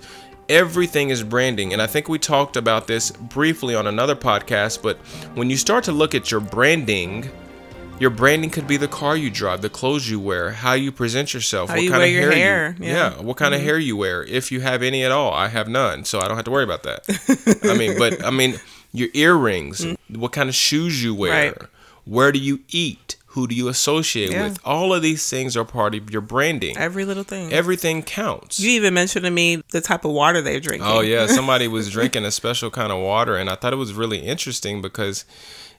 Everything 0.49 1.09
is 1.09 1.23
branding. 1.23 1.73
And 1.73 1.81
I 1.81 1.87
think 1.87 2.09
we 2.09 2.19
talked 2.19 2.57
about 2.57 2.87
this 2.87 3.11
briefly 3.11 3.75
on 3.75 3.87
another 3.87 4.15
podcast. 4.15 4.81
But 4.81 4.97
when 5.35 5.49
you 5.49 5.57
start 5.57 5.83
to 5.85 5.91
look 5.91 6.13
at 6.13 6.31
your 6.31 6.39
branding, 6.41 7.29
your 7.99 8.09
branding 8.09 8.49
could 8.49 8.67
be 8.67 8.77
the 8.77 8.87
car 8.87 9.15
you 9.15 9.29
drive, 9.29 9.61
the 9.61 9.69
clothes 9.69 10.09
you 10.09 10.19
wear, 10.19 10.51
how 10.51 10.73
you 10.73 10.91
present 10.91 11.33
yourself, 11.33 11.69
How 11.69 11.75
what 11.75 11.83
you 11.83 11.89
kind 11.89 12.01
wear 12.01 12.09
of 12.09 12.13
hair, 12.13 12.31
hair, 12.31 12.75
you, 12.79 12.85
yeah. 12.85 13.09
Mm-hmm. 13.09 13.19
yeah, 13.19 13.25
what 13.25 13.37
kind 13.37 13.53
of 13.53 13.61
hair 13.61 13.79
you 13.79 13.95
wear, 13.95 14.23
if 14.23 14.51
you 14.51 14.61
have 14.61 14.81
any 14.83 15.03
at 15.03 15.11
all. 15.11 15.31
I 15.33 15.47
have 15.47 15.67
none, 15.69 16.03
so 16.03 16.19
I 16.19 16.27
don't 16.27 16.35
have 16.35 16.45
to 16.45 16.51
worry 16.51 16.63
about 16.65 16.83
that. 16.83 17.59
I 17.69 17.77
mean, 17.77 17.97
but 17.97 18.23
I 18.25 18.31
mean, 18.31 18.55
your 18.91 19.09
earrings, 19.13 19.85
what 20.09 20.31
kind 20.33 20.49
of 20.49 20.55
shoes 20.55 21.03
you 21.03 21.15
wear. 21.15 21.31
Right. 21.51 21.69
where 22.05 22.31
do 22.33 22.39
you 22.39 22.59
eat, 22.69 23.15
Who 23.33 23.47
do 23.47 23.55
you 23.55 23.67
associate 23.67 24.31
Yeah. 24.31 24.43
with? 24.43 24.59
All 24.63 24.93
of 24.93 25.01
these 25.01 25.27
things 25.29 25.57
are 25.57 25.65
part 25.65 25.95
of 25.95 26.09
your 26.11 26.21
branding. 26.21 26.77
Every 26.77 27.03
little 27.05 27.23
thing. 27.23 27.51
Everything 27.51 28.01
counts. 28.03 28.59
you 28.59 28.69
even 28.71 28.93
mentioned 28.93 29.25
to 29.25 29.31
me 29.31 29.61
the 29.71 29.81
type 29.81 30.05
of 30.05 30.11
water 30.11 30.41
they're 30.41 30.59
drinking. 30.59 30.87
Oh 30.87 31.01
yeah, 31.01 31.25
somebody 31.39 31.67
was 31.67 31.89
drinking 31.89 32.25
a 32.25 32.31
special 32.31 32.69
kind 32.69 32.91
of 32.91 32.99
water, 33.01 33.35
and 33.35 33.49
I 33.49 33.55
thought 33.55 33.73
it 33.73 33.77
was 33.77 33.93
really 33.93 34.19
interesting 34.19 34.81
because 34.81 35.25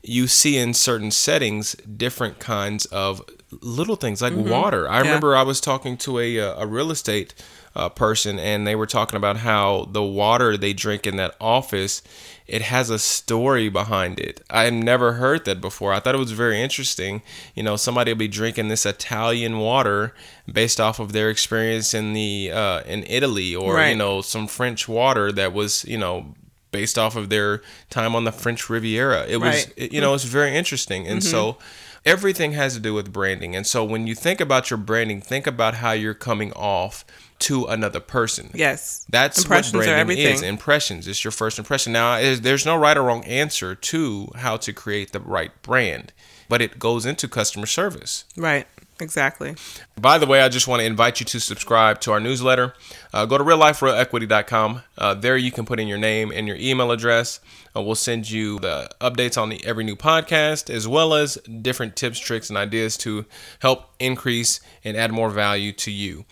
you 0.02 0.26
see 0.26 0.56
in 0.58 0.74
certain 0.74 1.10
settings 1.10 1.74
different 1.96 2.38
kinds 2.38 2.86
of 2.86 3.22
little 3.62 3.96
things 3.96 4.20
like 4.20 4.34
water. 4.34 4.88
I 4.88 4.96
Yeah. 4.96 5.02
remember 5.06 5.36
I 5.36 5.42
was 5.42 5.60
talking 5.60 5.96
to 5.98 6.18
a 6.18 6.40
uh, 6.40 6.62
a 6.62 6.66
real 6.66 6.90
estate 6.90 7.34
uh, 7.76 7.88
person, 7.88 8.38
and 8.38 8.66
they 8.66 8.74
were 8.76 8.86
talking 8.86 9.16
about 9.16 9.38
how 9.38 9.88
the 9.90 10.02
water 10.02 10.56
they 10.56 10.72
drink 10.72 11.06
in 11.06 11.16
that 11.16 11.34
office 11.40 12.02
it 12.46 12.60
has 12.60 12.90
a 12.90 12.98
story 12.98 13.70
behind 13.70 14.20
it. 14.20 14.42
I've 14.50 14.74
never 14.74 15.14
heard 15.14 15.46
that 15.46 15.62
before. 15.62 15.94
I 15.94 16.00
thought 16.00 16.14
it 16.14 16.18
was 16.18 16.32
very 16.32 16.60
interesting. 16.60 17.22
You 17.54 17.62
know, 17.62 17.76
somebody 17.76 18.12
will 18.12 18.18
be 18.18 18.28
drinking 18.28 18.68
this 18.68 18.84
Italian 18.84 19.58
water 19.60 20.12
based 20.52 20.78
off 20.78 21.00
of 21.00 21.12
their 21.12 21.30
experience 21.30 21.94
in 21.94 22.12
the 22.12 22.50
uh, 22.52 22.82
in 22.82 23.04
Italy, 23.08 23.56
or 23.56 23.76
you 23.92 23.96
know, 23.96 24.20
some 24.20 24.46
French 24.46 24.86
water 24.86 25.32
that 25.32 25.54
was 25.54 25.86
you 25.86 25.96
know 25.96 26.34
based 26.70 26.98
off 26.98 27.16
of 27.16 27.30
their 27.30 27.62
time 27.88 28.14
on 28.14 28.24
the 28.24 28.32
French 28.32 28.68
Riviera. 28.68 29.24
It 29.26 29.38
was 29.38 29.64
Right. 29.64 29.72
it- 29.76 29.92
you 29.94 30.02
know 30.02 30.12
it's 30.12 30.24
very 30.24 30.54
interesting, 30.54 31.06
and 31.08 31.24
so 31.24 31.56
everything 32.04 32.52
has 32.52 32.74
to 32.74 32.80
do 32.80 32.92
with 32.92 33.10
branding. 33.10 33.56
And 33.56 33.66
so 33.66 33.82
when 33.84 34.06
you 34.06 34.14
think 34.14 34.38
about 34.40 34.68
your 34.70 34.76
branding, 34.76 35.22
think 35.22 35.46
about 35.46 35.76
how 35.76 35.92
you're 35.92 36.12
coming 36.12 36.52
off 36.52 37.06
to 37.40 37.64
another 37.66 38.00
person. 38.00 38.50
Yes. 38.54 39.04
That's 39.08 39.42
Impressions 39.42 39.74
what 39.74 39.84
branding 39.84 40.00
everything. 40.00 40.34
is. 40.34 40.42
Impressions. 40.42 41.08
It's 41.08 41.24
your 41.24 41.30
first 41.32 41.58
impression. 41.58 41.92
Now, 41.92 42.18
there's 42.36 42.64
no 42.64 42.76
right 42.76 42.96
or 42.96 43.02
wrong 43.02 43.24
answer 43.24 43.74
to 43.74 44.28
how 44.36 44.56
to 44.58 44.72
create 44.72 45.12
the 45.12 45.20
right 45.20 45.50
brand, 45.62 46.12
but 46.48 46.62
it 46.62 46.78
goes 46.78 47.04
into 47.06 47.28
customer 47.28 47.66
service. 47.66 48.24
Right. 48.36 48.66
Exactly. 49.00 49.56
By 50.00 50.18
the 50.18 50.26
way, 50.26 50.40
I 50.40 50.48
just 50.48 50.68
want 50.68 50.78
to 50.80 50.86
invite 50.86 51.18
you 51.18 51.26
to 51.26 51.40
subscribe 51.40 52.00
to 52.02 52.12
our 52.12 52.20
newsletter. 52.20 52.74
Uh, 53.12 53.26
go 53.26 53.36
to 53.36 53.42
realliferealequity.com. 53.42 54.82
Uh, 54.96 55.14
there 55.14 55.36
you 55.36 55.50
can 55.50 55.64
put 55.64 55.80
in 55.80 55.88
your 55.88 55.98
name 55.98 56.30
and 56.30 56.46
your 56.46 56.56
email 56.56 56.92
address. 56.92 57.40
Uh, 57.76 57.82
we'll 57.82 57.96
send 57.96 58.30
you 58.30 58.60
the 58.60 58.88
updates 59.00 59.40
on 59.40 59.48
the 59.48 59.64
every 59.64 59.82
new 59.82 59.96
podcast, 59.96 60.70
as 60.70 60.86
well 60.86 61.12
as 61.12 61.34
different 61.60 61.96
tips, 61.96 62.20
tricks, 62.20 62.48
and 62.48 62.56
ideas 62.56 62.96
to 62.98 63.24
help 63.58 63.90
increase 63.98 64.60
and 64.84 64.96
add 64.96 65.10
more 65.12 65.30
value 65.30 65.72
to 65.72 65.90
you. 65.90 66.24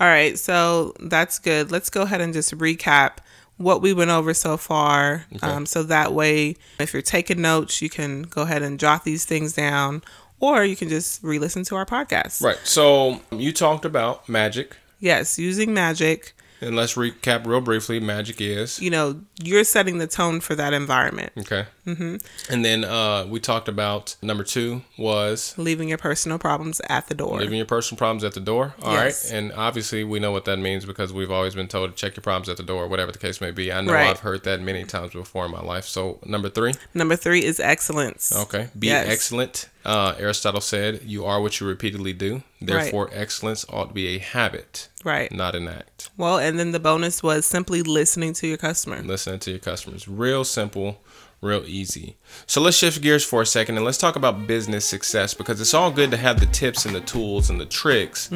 All 0.00 0.06
right. 0.08 0.38
So 0.38 0.94
that's 1.00 1.38
good. 1.38 1.70
Let's 1.70 1.90
go 1.90 2.02
ahead 2.02 2.20
and 2.20 2.32
just 2.32 2.56
recap 2.56 3.18
what 3.56 3.80
we 3.80 3.92
went 3.92 4.10
over 4.10 4.34
so 4.34 4.56
far. 4.56 5.26
Um, 5.40 5.64
so 5.66 5.82
that 5.84 6.12
way, 6.12 6.56
if 6.80 6.92
you're 6.92 7.02
taking 7.02 7.40
notes, 7.40 7.80
you 7.80 7.88
can 7.88 8.22
go 8.22 8.42
ahead 8.42 8.62
and 8.62 8.80
jot 8.80 9.04
these 9.04 9.24
things 9.24 9.52
down, 9.52 10.02
or 10.40 10.64
you 10.64 10.74
can 10.74 10.88
just 10.88 11.22
re 11.22 11.38
listen 11.38 11.62
to 11.64 11.76
our 11.76 11.86
podcast. 11.86 12.42
Right. 12.42 12.58
So 12.64 13.20
you 13.30 13.52
talked 13.52 13.84
about 13.84 14.28
magic. 14.28 14.76
Yes. 14.98 15.38
Using 15.38 15.72
magic. 15.72 16.32
And 16.60 16.74
let's 16.76 16.94
recap 16.94 17.46
real 17.46 17.60
briefly. 17.60 18.00
Magic 18.00 18.40
is 18.40 18.80
You 18.80 18.88
know, 18.90 19.20
you're 19.42 19.64
setting 19.64 19.98
the 19.98 20.06
tone 20.06 20.40
for 20.40 20.54
that 20.54 20.72
environment. 20.72 21.32
okay. 21.38 21.66
Mm-hmm. 21.86 22.16
And 22.52 22.64
then 22.64 22.84
uh, 22.84 23.26
we 23.28 23.40
talked 23.40 23.68
about 23.68 24.16
number 24.22 24.42
two 24.44 24.82
was 24.96 25.54
Leaving 25.58 25.88
your 25.88 25.98
personal 25.98 26.38
problems 26.38 26.80
at 26.88 27.08
the 27.08 27.14
door. 27.14 27.38
leaving 27.40 27.56
your 27.58 27.66
personal 27.66 27.98
problems 27.98 28.24
at 28.24 28.32
the 28.32 28.40
door. 28.40 28.74
All 28.82 28.94
right, 28.94 29.04
Yes. 29.06 29.30
and 29.30 29.52
obviously 29.52 30.02
we 30.04 30.18
know 30.18 30.32
what 30.32 30.44
that 30.46 30.58
means 30.58 30.84
because 30.86 31.12
we've 31.12 31.30
always 31.30 31.54
been 31.54 31.68
told 31.68 31.90
to 31.90 31.96
check 31.96 32.16
your 32.16 32.22
problems 32.22 32.48
at 32.48 32.56
the 32.56 32.62
door, 32.62 32.88
whatever 32.88 33.12
the 33.12 33.18
case 33.18 33.40
may 33.40 33.50
be. 33.50 33.70
I 33.72 33.80
know 33.82 33.92
Right. 33.92 34.08
I've 34.08 34.20
heard 34.20 34.44
that 34.44 34.60
many 34.60 34.84
times 34.84 35.12
before 35.12 35.44
in 35.46 35.50
my 35.50 35.60
life. 35.60 35.84
So 35.86 36.18
number 36.24 36.48
three, 36.48 36.74
Number 36.94 37.16
three 37.16 37.44
is 37.44 37.60
excellence. 37.60 38.32
okay, 38.34 38.68
be 38.78 38.86
Yes. 38.88 39.08
excellent. 39.08 39.68
Uh, 39.84 40.14
Aristotle 40.18 40.62
said, 40.62 41.02
"You 41.04 41.26
are 41.26 41.42
what 41.42 41.60
you 41.60 41.66
repeatedly 41.66 42.14
do. 42.14 42.42
Therefore, 42.62 43.10
excellence 43.12 43.66
ought 43.68 43.88
to 43.88 43.92
be 43.94 44.16
a 44.16 44.18
habit, 44.18 44.88
Right. 45.04 45.30
not 45.30 45.54
an 45.54 45.68
act." 45.68 46.08
Well, 46.16 46.38
and 46.38 46.58
then 46.58 46.72
the 46.72 46.80
bonus 46.80 47.22
was 47.22 47.44
simply 47.44 47.82
listening 47.82 48.32
to 48.34 48.46
your 48.46 48.56
customer. 48.56 49.02
listening 49.02 49.40
to 49.40 49.50
your 49.50 49.60
customers. 49.60 50.08
Real 50.08 50.42
simple, 50.44 51.02
real 51.44 51.62
easy. 51.66 52.16
So 52.46 52.60
let's 52.60 52.76
shift 52.76 53.00
gears 53.02 53.24
for 53.24 53.42
a 53.42 53.46
second 53.46 53.76
and 53.76 53.84
let's 53.84 53.98
talk 53.98 54.16
about 54.16 54.46
business 54.46 54.84
success 54.84 55.34
because 55.34 55.60
it's 55.60 55.74
all 55.74 55.90
good 55.90 56.10
to 56.10 56.16
have 56.16 56.40
the 56.40 56.46
tips 56.46 56.86
and 56.86 56.94
the 56.94 57.00
tools 57.02 57.50
and 57.50 57.60
the 57.60 57.66
tricks, 57.66 58.30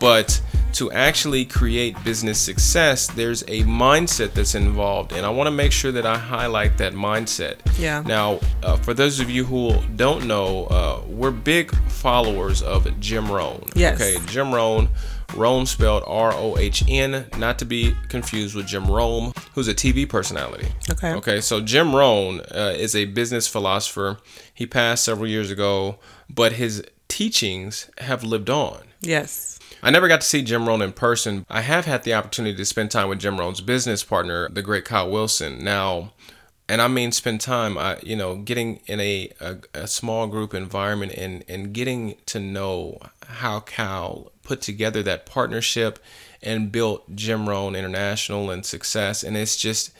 but 0.00 0.40
to 0.72 0.90
actually 0.92 1.44
create 1.44 2.02
business 2.04 2.38
success, 2.40 3.06
there's 3.08 3.42
a 3.42 3.62
mindset 3.62 4.32
that's 4.34 4.54
involved, 4.54 5.12
and 5.12 5.24
I 5.24 5.30
want 5.30 5.46
to 5.46 5.50
make 5.50 5.72
sure 5.72 5.92
that 5.92 6.04
I 6.04 6.18
highlight 6.18 6.76
that 6.78 6.92
mindset. 6.92 7.56
Yeah. 7.78 8.02
Now, 8.04 8.40
uh, 8.62 8.76
for 8.76 8.92
those 8.92 9.20
of 9.20 9.30
you 9.30 9.44
who 9.44 9.80
don't 9.96 10.26
know, 10.26 10.64
uh, 10.66 11.00
we're 11.06 11.30
big 11.30 11.74
followers 11.88 12.62
of 12.62 12.98
Jim 13.00 13.30
Rohn. 13.30 13.68
Yes. 13.74 14.00
Okay, 14.00 14.18
Jim 14.26 14.54
Rohn. 14.54 14.88
Rohn 15.34 15.66
spelled 15.66 16.02
R 16.06 16.32
O 16.32 16.56
H 16.56 16.84
N, 16.88 17.26
not 17.38 17.58
to 17.58 17.64
be 17.64 17.94
confused 18.08 18.54
with 18.54 18.66
Jim 18.66 18.90
Rome, 18.90 19.32
who's 19.54 19.68
a 19.68 19.74
TV 19.74 20.08
personality. 20.08 20.68
Okay. 20.90 21.12
Okay, 21.14 21.40
so 21.40 21.60
Jim 21.60 21.94
Rohn 21.94 22.40
uh, 22.54 22.74
is 22.76 22.94
a 22.94 23.06
business 23.06 23.46
philosopher. 23.46 24.18
He 24.52 24.66
passed 24.66 25.04
several 25.04 25.28
years 25.28 25.50
ago, 25.50 25.98
but 26.28 26.52
his 26.52 26.82
teachings 27.08 27.90
have 27.98 28.24
lived 28.24 28.50
on. 28.50 28.82
Yes. 29.00 29.58
I 29.82 29.90
never 29.90 30.08
got 30.08 30.20
to 30.22 30.26
see 30.26 30.42
Jim 30.42 30.66
Rohn 30.66 30.82
in 30.82 30.92
person. 30.92 31.46
I 31.48 31.60
have 31.60 31.84
had 31.84 32.02
the 32.02 32.14
opportunity 32.14 32.56
to 32.56 32.64
spend 32.64 32.90
time 32.90 33.08
with 33.08 33.20
Jim 33.20 33.38
Rohn's 33.38 33.60
business 33.60 34.02
partner, 34.02 34.48
the 34.48 34.62
great 34.62 34.84
Kyle 34.84 35.10
Wilson. 35.10 35.62
Now, 35.62 36.12
and 36.68 36.82
I 36.82 36.88
mean 36.88 37.12
spend 37.12 37.40
time, 37.40 37.78
I 37.78 37.98
you 38.02 38.16
know, 38.16 38.36
getting 38.36 38.80
in 38.86 39.00
a, 39.00 39.30
a, 39.40 39.56
a 39.74 39.86
small 39.86 40.26
group 40.26 40.54
environment 40.54 41.12
and 41.12 41.44
and 41.48 41.72
getting 41.72 42.16
to 42.26 42.40
know 42.40 42.98
how 43.26 43.60
Cal 43.60 44.32
put 44.42 44.60
together 44.60 45.02
that 45.02 45.26
partnership 45.26 45.98
and 46.42 46.70
built 46.70 47.14
Jim 47.14 47.48
Rohn 47.48 47.74
International 47.76 48.50
and 48.50 48.64
success. 48.64 49.22
And 49.22 49.36
it's 49.36 49.56
just 49.56 49.92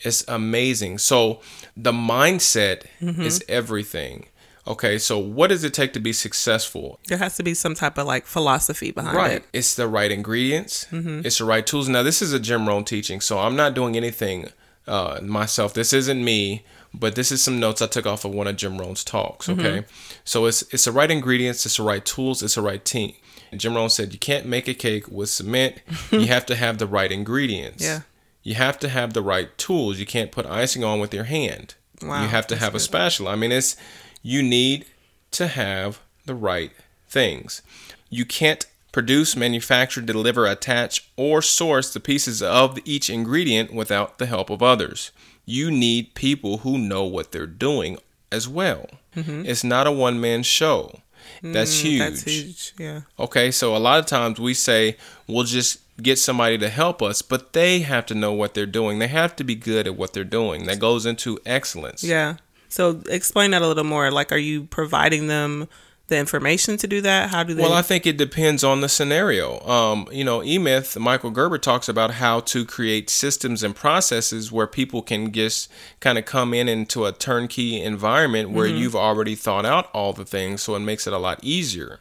it's 0.00 0.24
amazing. 0.28 0.98
So 0.98 1.40
the 1.76 1.92
mindset 1.92 2.84
mm-hmm. 3.00 3.22
is 3.22 3.44
everything. 3.48 4.26
Okay, 4.66 4.98
so 4.98 5.18
what 5.18 5.46
does 5.46 5.64
it 5.64 5.72
take 5.72 5.94
to 5.94 6.00
be 6.00 6.12
successful? 6.12 7.00
There 7.08 7.16
has 7.16 7.36
to 7.36 7.42
be 7.42 7.54
some 7.54 7.74
type 7.74 7.96
of 7.96 8.06
like 8.06 8.26
philosophy 8.26 8.90
behind 8.90 9.16
Right. 9.16 9.30
it. 9.30 9.34
Right. 9.34 9.44
It's 9.54 9.74
the 9.74 9.88
right 9.88 10.12
ingredients. 10.12 10.86
Mm-hmm. 10.90 11.22
It's 11.24 11.38
the 11.38 11.46
right 11.46 11.66
tools. 11.66 11.88
Now, 11.88 12.02
this 12.02 12.20
is 12.20 12.34
a 12.34 12.38
Jim 12.38 12.68
Rohn 12.68 12.84
teaching, 12.84 13.22
so 13.22 13.38
I'm 13.38 13.56
not 13.56 13.72
doing 13.72 13.96
anything 13.96 14.50
uh, 14.88 15.20
myself. 15.22 15.74
This 15.74 15.92
isn't 15.92 16.24
me, 16.24 16.64
but 16.92 17.14
this 17.14 17.30
is 17.30 17.42
some 17.42 17.60
notes 17.60 17.82
I 17.82 17.86
took 17.86 18.06
off 18.06 18.24
of 18.24 18.32
one 18.32 18.46
of 18.46 18.56
Jim 18.56 18.78
Rohn's 18.78 19.04
talks. 19.04 19.48
Okay, 19.48 19.84
so 20.24 20.46
it's 20.46 20.62
it's 20.72 20.84
the 20.86 20.92
right 20.92 21.10
ingredients. 21.10 21.64
It's 21.66 21.76
the 21.76 21.82
right 21.82 22.04
tools. 22.04 22.42
It's 22.42 22.54
the 22.56 22.62
right 22.62 22.84
team. 22.84 23.12
Jim 23.56 23.74
Rohn 23.74 23.88
said 23.90 24.12
you 24.12 24.18
can't 24.18 24.46
make 24.46 24.68
a 24.68 24.74
cake 24.74 25.08
with 25.08 25.30
cement. 25.30 25.80
you 26.10 26.26
have 26.26 26.44
to 26.46 26.56
have 26.56 26.78
the 26.78 26.86
right 26.86 27.10
ingredients. 27.10 27.82
Yeah. 27.82 28.00
You 28.42 28.54
have 28.54 28.78
to 28.80 28.88
have 28.88 29.12
the 29.14 29.22
right 29.22 29.56
tools. 29.58 29.98
You 29.98 30.06
can't 30.06 30.30
put 30.30 30.46
icing 30.46 30.84
on 30.84 31.00
with 31.00 31.12
your 31.12 31.24
hand. 31.24 31.74
Wow, 32.02 32.22
you 32.22 32.28
have 32.28 32.46
to 32.48 32.56
have 32.56 32.74
a 32.74 32.80
spatula. 32.80 33.32
I 33.32 33.36
mean, 33.36 33.52
it's 33.52 33.76
you 34.22 34.42
need 34.42 34.86
to 35.32 35.48
have 35.48 36.00
the 36.26 36.34
right 36.34 36.70
things. 37.08 37.62
You 38.10 38.24
can't 38.24 38.64
produce, 38.92 39.36
manufacture, 39.36 40.00
deliver, 40.00 40.46
attach, 40.46 41.10
or 41.16 41.42
source 41.42 41.92
the 41.92 42.00
pieces 42.00 42.42
of 42.42 42.78
each 42.84 43.10
ingredient 43.10 43.72
without 43.72 44.18
the 44.18 44.26
help 44.26 44.50
of 44.50 44.62
others. 44.62 45.10
You 45.44 45.70
need 45.70 46.14
people 46.14 46.58
who 46.58 46.78
know 46.78 47.04
what 47.04 47.32
they're 47.32 47.46
doing 47.46 47.98
as 48.30 48.48
well. 48.48 48.86
It's 49.14 49.64
not 49.64 49.86
a 49.88 49.92
one 49.92 50.20
man 50.20 50.42
show. 50.44 51.00
That's 51.42 51.80
huge. 51.80 52.00
Mm-hmm. 52.00 52.02
Mm, 52.02 52.10
That's 52.10 52.22
huge. 52.22 52.74
Yeah. 52.78 53.00
Okay, 53.18 53.50
so 53.50 53.74
a 53.74 53.78
lot 53.78 53.98
of 53.98 54.06
times 54.06 54.38
we 54.38 54.54
say 54.54 54.96
we'll 55.26 55.44
just 55.44 55.80
get 56.00 56.18
somebody 56.18 56.56
to 56.58 56.68
help 56.68 57.02
us, 57.02 57.20
but 57.22 57.52
they 57.52 57.80
have 57.80 58.06
to 58.06 58.14
know 58.14 58.32
what 58.32 58.54
they're 58.54 58.66
doing. 58.66 59.00
They 59.00 59.08
have 59.08 59.34
to 59.36 59.44
be 59.44 59.56
good 59.56 59.86
at 59.88 59.96
what 59.96 60.12
they're 60.12 60.22
doing. 60.24 60.66
That 60.66 60.78
goes 60.78 61.04
into 61.04 61.38
excellence. 61.44 62.04
Yeah. 62.04 62.36
So 62.68 63.02
explain 63.08 63.50
that 63.50 63.62
a 63.62 63.66
little 63.66 63.82
more. 63.82 64.10
Like, 64.12 64.30
are 64.30 64.38
you 64.38 64.64
providing 64.64 65.26
them 65.26 65.68
the 66.08 66.18
information 66.18 66.76
to 66.78 66.86
do 66.86 67.00
that? 67.02 67.30
How 67.30 67.42
do 67.44 67.54
they? 67.54 67.62
Well, 67.62 67.72
I 67.72 67.82
think 67.82 68.06
it 68.06 68.16
depends 68.16 68.64
on 68.64 68.80
the 68.80 68.88
scenario. 68.88 69.60
Um, 69.66 70.08
you 70.10 70.24
know, 70.24 70.42
E 70.42 70.58
Myth, 70.58 70.98
Michael 70.98 71.30
Gerber 71.30 71.58
talks 71.58 71.88
about 71.88 72.12
how 72.12 72.40
to 72.40 72.64
create 72.64 73.08
systems 73.08 73.62
and 73.62 73.76
processes 73.76 74.50
where 74.50 74.66
people 74.66 75.02
can 75.02 75.32
just 75.32 75.70
kind 76.00 76.18
of 76.18 76.24
come 76.24 76.52
in 76.52 76.68
into 76.68 77.04
a 77.04 77.12
turnkey 77.12 77.80
environment 77.80 78.50
where 78.50 78.66
you've 78.66 78.96
already 78.96 79.34
thought 79.34 79.64
out 79.66 79.90
all 79.92 80.12
the 80.12 80.24
things, 80.24 80.62
so 80.62 80.74
it 80.74 80.80
makes 80.80 81.06
it 81.06 81.12
a 81.12 81.18
lot 81.18 81.38
easier. 81.42 81.98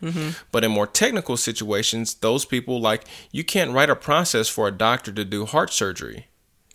But 0.52 0.64
in 0.64 0.72
more 0.72 0.88
technical 0.88 1.38
situations, 1.38 2.16
those 2.16 2.46
people 2.46 2.80
like 2.82 3.04
you 3.32 3.44
can't 3.44 3.72
write 3.72 3.90
a 3.90 3.96
process 3.96 4.48
for 4.50 4.68
a 4.68 4.72
doctor 4.72 5.12
to 5.12 5.26
do 5.26 5.46
heart 5.46 5.72
surgery. 5.72 6.28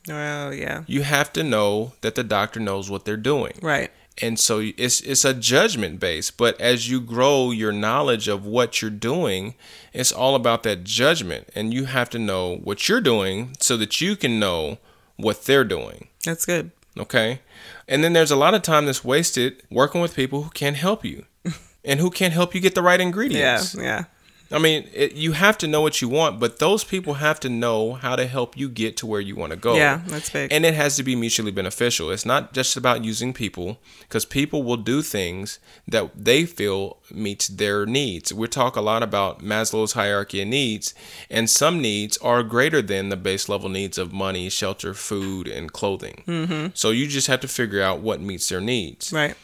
Well, 0.09 0.53
yeah. 0.53 0.83
You 0.87 1.03
have 1.03 1.33
to 1.35 1.43
know 1.45 1.93
that 2.01 2.17
the 2.17 2.25
doctor 2.25 2.59
knows 2.61 2.91
what 2.91 3.05
they're 3.05 3.17
doing 3.17 3.53
Right. 3.63 3.91
And 4.21 4.39
so 4.39 4.59
it's 4.77 5.01
it's 5.01 5.25
a 5.25 5.33
judgment 5.33 5.99
base 5.99 6.31
but 6.31 6.61
as 6.61 6.91
you 6.91 7.01
grow 7.01 7.51
your 7.51 7.73
knowledge 7.73 8.29
of 8.29 8.45
what 8.45 8.83
you're 8.83 8.91
doing 8.91 9.55
it's 9.93 10.13
all 10.13 10.35
about 10.35 10.63
that 10.65 10.85
judgment 10.85 11.49
and 11.55 11.73
you 11.73 11.87
have 11.87 12.11
to 12.11 12.19
know 12.19 12.57
what 12.57 12.89
you're 12.89 13.01
doing 13.01 13.57
so 13.61 13.77
that 13.77 14.01
you 14.01 14.15
can 14.17 14.39
know 14.39 14.79
what 15.17 15.45
they're 15.45 15.65
doing 15.65 16.09
That's 16.25 16.45
good. 16.45 16.71
okay 16.99 17.41
and 17.89 18.05
then 18.05 18.13
there's 18.13 18.31
a 18.31 18.37
lot 18.37 18.55
of 18.55 18.63
time 18.63 18.87
that's 18.87 19.05
wasted 19.05 19.63
working 19.71 20.01
with 20.01 20.15
people 20.15 20.43
who 20.43 20.51
can't 20.51 20.77
help 20.77 21.05
you 21.05 21.25
and 21.85 22.01
who 22.01 22.11
can't 22.11 22.33
help 22.35 22.55
you 22.55 22.61
get 22.61 22.75
the 22.75 22.83
right 22.83 23.01
ingredients. 23.01 23.75
Yeah, 23.75 23.83
yeah, 23.83 24.05
I 24.53 24.59
mean, 24.59 24.89
it, 24.93 25.13
you 25.15 25.33
have 25.33 25.59
to 25.59 25.67
know 25.67 25.81
what 25.81 26.01
you 26.01 26.09
want, 26.09 26.41
but 26.41 26.59
those 26.59 26.85
people 26.85 27.15
have 27.15 27.41
to 27.41 27.49
know 27.49 27.95
how 27.95 28.17
to 28.17 28.27
help 28.27 28.57
you 28.57 28.69
get 28.69 28.97
to 28.99 29.07
where 29.07 29.21
you 29.21 29.37
want 29.37 29.53
to 29.53 29.57
go. 29.59 29.75
yeah. 29.75 30.01
That's 30.07 30.31
big. 30.31 30.53
And 30.53 30.65
it 30.65 30.75
has 30.75 30.97
to 30.97 31.03
be 31.03 31.17
mutually 31.17 31.51
beneficial. 31.51 32.11
It's 32.11 32.27
not 32.27 32.53
just 32.53 32.77
about 32.77 33.05
using 33.05 33.33
people 33.33 33.79
because 34.01 34.25
people 34.25 34.63
will 34.63 34.77
do 34.77 35.03
things 35.03 35.59
that 35.89 36.11
they 36.15 36.45
feel 36.45 36.99
meets 37.11 37.49
their 37.49 37.87
needs. 37.87 38.33
We 38.33 38.49
talk 38.49 38.77
a 38.77 38.81
lot 38.81 39.03
about 39.03 39.41
Maslow's 39.41 39.93
hierarchy 39.93 40.43
of 40.43 40.49
needs, 40.49 40.95
and 41.31 41.49
some 41.49 41.81
needs 41.81 42.17
are 42.19 42.43
greater 42.43 42.83
than 42.83 43.09
the 43.09 43.17
base 43.17 43.49
level 43.49 43.69
needs 43.69 43.99
of 43.99 44.13
money, 44.13 44.49
shelter, 44.49 44.95
food, 44.95 45.49
and 45.49 45.73
clothing. 45.73 46.23
Mm-hmm. 46.27 46.69
So 46.75 46.91
you 46.91 47.07
just 47.07 47.27
have 47.27 47.41
to 47.41 47.49
figure 47.49 47.83
out 47.83 48.01
what 48.01 48.21
meets 48.21 48.49
their 48.49 48.61
needs. 48.61 49.13
right. 49.13 49.37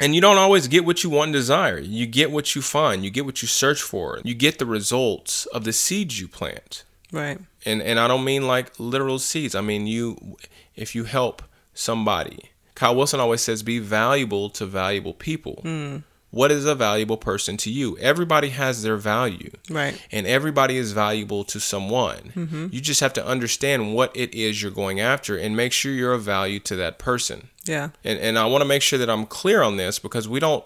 And 0.00 0.14
you 0.14 0.20
don't 0.20 0.38
always 0.38 0.66
get 0.66 0.84
what 0.84 1.04
you 1.04 1.10
want 1.10 1.28
and 1.28 1.32
desire. 1.34 1.78
You 1.78 2.06
get 2.06 2.30
what 2.32 2.54
you 2.56 2.62
find. 2.62 3.04
You 3.04 3.10
get 3.10 3.24
what 3.24 3.42
you 3.42 3.48
search 3.48 3.80
for. 3.80 4.20
You 4.24 4.34
get 4.34 4.58
the 4.58 4.66
results 4.66 5.46
of 5.46 5.62
the 5.64 5.72
seeds 5.72 6.20
you 6.20 6.26
plant 6.28 6.82
Right. 7.12 7.38
and 7.64 7.80
and 7.80 8.00
I 8.00 8.08
don't 8.08 8.24
mean 8.24 8.46
like 8.48 8.72
literal 8.80 9.18
seeds. 9.20 9.54
I 9.54 9.60
mean 9.60 9.86
you 9.86 10.36
if 10.74 10.94
you 10.96 11.04
help 11.04 11.42
somebody. 11.74 12.38
Kyle 12.74 12.96
Wilson 12.96 13.20
always 13.20 13.40
says 13.40 13.62
be 13.62 13.78
valuable 13.78 14.50
to 14.50 14.66
valuable 14.66 15.14
people. 15.14 15.60
Hmm. 15.62 15.98
What 16.34 16.50
is 16.50 16.64
a 16.64 16.74
valuable 16.74 17.16
person 17.16 17.56
to 17.58 17.70
you? 17.70 17.96
Everybody 17.98 18.48
has 18.48 18.82
their 18.82 18.96
value. 18.96 19.52
Right. 19.70 20.04
And 20.10 20.26
everybody 20.26 20.76
is 20.76 20.90
valuable 20.90 21.44
to 21.44 21.60
someone. 21.60 22.68
You 22.72 22.80
just 22.80 22.98
have 22.98 23.12
to 23.12 23.24
understand 23.24 23.94
what 23.94 24.10
it 24.16 24.34
is 24.34 24.60
you're 24.60 24.72
going 24.72 24.98
after 24.98 25.36
and 25.36 25.56
make 25.56 25.72
sure 25.72 25.92
you're 25.92 26.12
of 26.12 26.22
value 26.22 26.58
to 26.60 26.74
that 26.76 26.98
person. 26.98 27.50
Yeah. 27.66 27.90
And 28.02 28.18
and 28.18 28.36
I 28.36 28.46
want 28.46 28.62
to 28.62 28.68
make 28.68 28.82
sure 28.82 28.98
that 28.98 29.08
I'm 29.08 29.26
clear 29.26 29.62
on 29.62 29.76
this 29.76 30.00
because 30.00 30.28
we 30.28 30.40
don't 30.40 30.64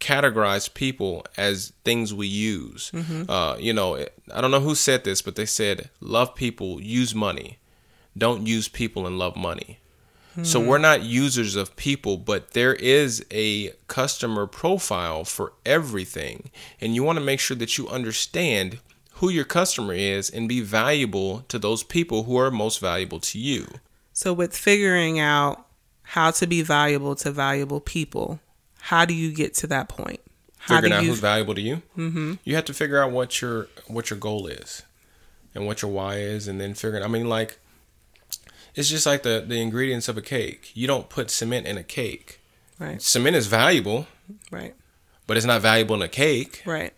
categorize 0.00 0.72
people 0.72 1.26
as 1.36 1.72
things 1.84 2.14
we 2.14 2.26
use. 2.26 2.90
Uh, 3.28 3.56
you 3.58 3.74
know, 3.74 3.96
I 4.34 4.40
don't 4.40 4.50
know 4.50 4.60
who 4.60 4.74
said 4.74 5.04
this, 5.04 5.20
but 5.20 5.36
they 5.36 5.46
said 5.46 5.90
love 6.00 6.34
people, 6.34 6.80
use 6.80 7.14
money. 7.14 7.58
Don't 8.16 8.46
use 8.46 8.68
people 8.68 9.06
and 9.06 9.18
love 9.18 9.36
money. 9.36 9.80
So 10.42 10.58
we're 10.58 10.78
not 10.78 11.02
users 11.02 11.54
of 11.54 11.76
people, 11.76 12.16
but 12.16 12.52
there 12.52 12.74
is 12.74 13.24
a 13.30 13.70
customer 13.86 14.46
profile 14.46 15.24
for 15.24 15.52
everything. 15.64 16.50
And 16.80 16.94
you 16.94 17.04
want 17.04 17.18
to 17.18 17.24
make 17.24 17.38
sure 17.38 17.56
that 17.56 17.78
you 17.78 17.88
understand 17.88 18.80
who 19.14 19.28
your 19.28 19.44
customer 19.44 19.94
is 19.94 20.28
and 20.30 20.48
be 20.48 20.60
valuable 20.60 21.44
to 21.48 21.58
those 21.58 21.84
people 21.84 22.24
who 22.24 22.36
are 22.36 22.50
most 22.50 22.80
valuable 22.80 23.20
to 23.20 23.38
you. 23.38 23.68
So 24.12 24.32
with 24.32 24.56
figuring 24.56 25.20
out 25.20 25.66
how 26.02 26.32
to 26.32 26.46
be 26.46 26.62
valuable 26.62 27.14
to 27.16 27.30
valuable 27.30 27.80
people, 27.80 28.40
how 28.80 29.04
do 29.04 29.14
you 29.14 29.32
get 29.32 29.54
to 29.54 29.66
that 29.68 29.88
point? 29.88 30.20
How 30.58 30.76
figuring 30.76 30.92
out 30.94 31.02
you 31.02 31.10
who's 31.10 31.20
valuable 31.20 31.54
to 31.54 31.60
you. 31.60 31.82
Mm-hmm. 31.96 32.34
You 32.44 32.54
have 32.56 32.64
to 32.64 32.74
figure 32.74 33.02
out 33.02 33.12
what 33.12 33.40
your 33.40 33.68
what 33.86 34.10
your 34.10 34.18
goal 34.18 34.46
is, 34.46 34.82
and 35.54 35.66
what 35.66 35.82
your 35.82 35.90
why 35.90 36.16
is, 36.16 36.48
and 36.48 36.60
then 36.60 36.74
figuring. 36.74 37.04
I 37.04 37.08
mean, 37.08 37.28
like, 37.28 37.58
it's 38.74 38.88
just 38.88 39.06
like 39.06 39.22
the 39.22 39.44
the 39.46 39.60
ingredients 39.60 40.08
of 40.08 40.16
a 40.16 40.22
cake. 40.22 40.70
You 40.74 40.86
don't 40.86 41.08
put 41.08 41.30
cement 41.30 41.66
in 41.66 41.76
a 41.78 41.82
cake. 41.84 42.40
right, 42.78 43.00
Cement 43.00 43.36
is 43.36 43.46
valuable, 43.46 44.06
right, 44.50 44.74
but 45.26 45.36
it's 45.36 45.46
not 45.46 45.62
valuable 45.62 45.94
in 45.96 46.02
a 46.02 46.08
cake. 46.08 46.62
right, 46.66 46.92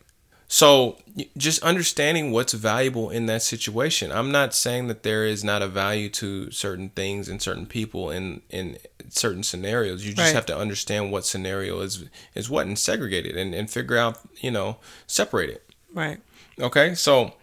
So 0.49 0.97
just 1.37 1.63
understanding 1.63 2.31
what's 2.33 2.53
valuable 2.53 3.11
in 3.11 3.27
that 3.27 3.43
situation. 3.43 4.11
I'm 4.13 4.31
not 4.31 4.55
saying 4.55 4.87
that 4.89 5.03
there 5.03 5.25
is 5.27 5.43
not 5.45 5.61
a 5.63 5.69
value 5.69 6.09
to 6.11 6.51
certain 6.51 6.91
things 6.91 7.29
and 7.29 7.41
certain 7.43 7.67
people 7.67 8.11
in 8.11 8.43
in 8.51 8.79
certain 9.09 9.43
scenarios. 9.43 10.05
You 10.05 10.13
just 10.15 10.29
Right. 10.29 10.35
have 10.35 10.47
to 10.47 10.57
understand 10.57 11.13
what 11.13 11.25
scenario 11.27 11.81
is 11.81 12.05
is 12.35 12.49
what 12.51 12.67
and 12.67 12.79
segregate 12.79 13.27
it 13.27 13.37
and, 13.37 13.55
and 13.55 13.71
figure 13.71 13.97
out, 13.99 14.19
you 14.41 14.51
know, 14.51 14.79
separate 15.07 15.51
it. 15.51 15.63
right, 15.95 16.19
Okay, 16.61 16.95
so 16.95 17.35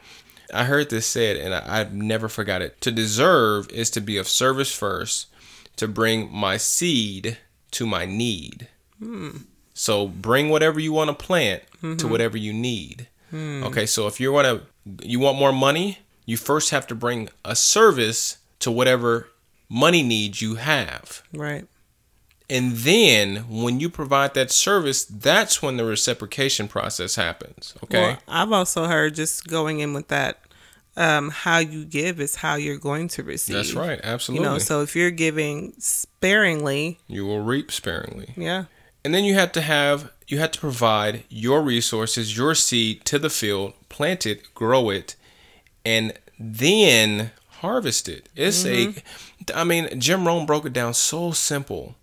I 0.54 0.66
heard 0.66 0.90
this 0.90 1.06
said, 1.06 1.38
and 1.38 1.54
I, 1.54 1.80
I've 1.80 1.94
never 1.94 2.28
forgot 2.28 2.62
it. 2.62 2.80
To 2.82 2.92
deserve 2.92 3.70
is 3.72 3.90
to 3.92 4.02
be 4.02 4.18
of 4.18 4.28
service 4.28 4.74
first, 4.74 5.28
to 5.78 5.88
bring 5.88 6.32
my 6.32 6.58
seed 6.58 7.38
to 7.72 7.86
my 7.86 8.06
need. 8.06 8.68
Hmm. 9.00 9.38
So 9.74 10.08
bring 10.08 10.50
whatever 10.50 10.80
you 10.80 10.94
want 10.94 11.10
to 11.10 11.26
plant 11.26 11.64
to 11.82 11.88
mm-hmm. 11.88 12.10
whatever 12.10 12.38
you 12.38 12.54
need. 12.54 13.08
Hmm. 13.32 13.64
Okay, 13.64 13.86
so 13.86 14.08
if 14.08 14.20
you 14.20 14.32
want 14.32 14.46
to, 14.48 15.08
you 15.08 15.20
want 15.20 15.40
more 15.40 15.52
money, 15.52 16.00
you 16.26 16.38
first 16.38 16.70
have 16.70 16.88
to 16.88 16.96
bring 16.96 17.30
a 17.44 17.56
service 17.56 18.38
to 18.60 18.72
whatever 18.72 19.30
money 19.70 20.04
needs 20.04 20.42
you 20.42 20.56
have. 20.56 21.24
right, 21.34 21.66
And 22.50 22.74
then 22.74 23.46
when 23.50 23.80
you 23.80 23.90
provide 23.90 24.34
that 24.34 24.52
service, 24.52 25.06
that's 25.06 25.62
when 25.62 25.78
the 25.78 25.86
reciprocation 25.86 26.68
process 26.68 27.16
happens. 27.16 27.74
Okay. 27.86 28.02
Well, 28.02 28.18
I've 28.28 28.52
also 28.52 28.86
heard 28.86 29.16
just 29.16 29.48
going 29.48 29.80
in 29.80 29.94
with 29.94 30.10
that, 30.10 30.42
um, 30.98 31.30
how 31.30 31.58
you 31.60 31.86
give 31.86 32.20
is 32.20 32.36
how 32.38 32.56
you're 32.56 32.78
going 32.78 33.08
to 33.10 33.24
receive. 33.24 33.56
That's 33.56 33.74
right. 33.74 34.00
Absolutely. 34.04 34.46
You 34.46 34.52
know, 34.52 34.58
so 34.60 34.82
if 34.82 34.96
you're 34.96 35.10
giving 35.12 35.74
sparingly, 35.80 37.00
you 37.08 37.26
will 37.26 37.40
reap 37.40 37.72
sparingly. 37.72 38.34
yeah, 38.36 38.66
And 39.04 39.14
then 39.14 39.24
you 39.24 39.34
have 39.36 39.52
to 39.54 39.62
have 39.62 40.12
you 40.28 40.40
have 40.40 40.52
to 40.52 40.60
provide 40.60 41.24
your 41.30 41.62
resources, 41.62 42.38
your 42.38 42.56
seed 42.56 43.06
to 43.06 43.20
the 43.20 43.30
field, 43.30 43.74
plant 43.90 44.26
it, 44.26 44.54
grow 44.54 44.90
it, 44.90 45.16
and 45.86 46.14
then 46.40 47.32
harvest 47.60 48.08
it. 48.10 48.30
It's 48.36 48.66
a 48.66 48.94
I 49.56 49.64
mean, 49.64 50.00
Jim 50.00 50.26
Rohn 50.28 50.46
broke 50.46 50.66
it 50.66 50.74
down 50.74 50.94
so 50.94 51.32
simple. 51.32 51.96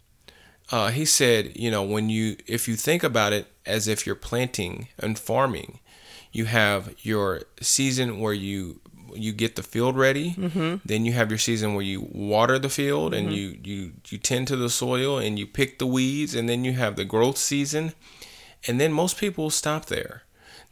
Uh, 0.71 0.91
he 0.91 1.05
said, 1.05 1.57
you 1.57 1.71
know, 1.71 1.83
when 1.83 2.09
you 2.09 2.37
if 2.47 2.69
you 2.69 2.77
think 2.77 3.03
about 3.03 3.33
it 3.33 3.47
as 3.67 3.89
if 3.89 4.07
you're 4.07 4.15
planting 4.15 4.89
and 4.99 5.19
farming, 5.19 5.81
you 6.33 6.45
have 6.45 6.95
your 7.01 7.43
season 7.61 8.21
where 8.21 8.33
you 8.33 8.81
you 9.15 9.33
get 9.33 9.57
the 9.57 9.63
field 9.63 9.97
ready. 9.97 10.35
Mm-hmm. 10.35 10.77
Then 10.85 11.05
you 11.05 11.13
have 11.13 11.31
your 11.31 11.39
season 11.39 11.75
where 11.75 11.85
you 11.85 12.09
water 12.13 12.59
the 12.59 12.69
field 12.69 13.13
and 13.13 13.29
mm-hmm. 13.29 13.37
you 13.37 13.59
you 13.65 13.93
you 14.09 14.19
tend 14.19 14.47
to 14.49 14.57
the 14.57 14.71
soil 14.71 15.19
and 15.19 15.39
you 15.39 15.47
pick 15.47 15.79
the 15.79 15.87
weeds, 15.87 16.35
and 16.35 16.49
then 16.49 16.65
you 16.65 16.73
have 16.73 16.97
the 16.97 17.05
growth 17.05 17.37
season, 17.39 17.93
and 18.67 18.81
then 18.81 18.93
most 18.93 19.19
people 19.19 19.51
stop 19.51 19.87
there. 19.87 20.23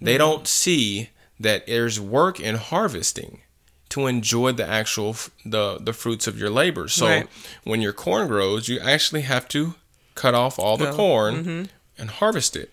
They 0.01 0.13
mm-hmm. 0.13 0.19
don't 0.19 0.47
see 0.47 1.11
that 1.41 1.67
there's 1.67 2.01
work 2.01 2.41
in 2.41 2.55
harvesting 2.57 3.41
to 3.91 4.07
enjoy 4.07 4.53
the 4.53 4.67
actual 4.69 5.11
f- 5.11 5.31
the 5.45 5.79
the 5.81 5.93
fruits 5.93 6.27
of 6.27 6.39
your 6.39 6.51
labor. 6.51 6.89
So 6.89 7.07
Right. 7.07 7.29
when 7.65 7.81
your 7.81 7.93
corn 7.93 8.29
grows, 8.29 8.69
you 8.69 8.79
actually 8.81 9.23
have 9.23 9.49
to 9.49 9.75
cut 10.19 10.35
off 10.35 10.59
all 10.59 10.77
the 10.77 10.91
Go. 10.91 10.97
corn 10.97 11.35
mm-hmm. 11.37 11.63
and 11.97 12.11
harvest 12.11 12.57
it. 12.57 12.71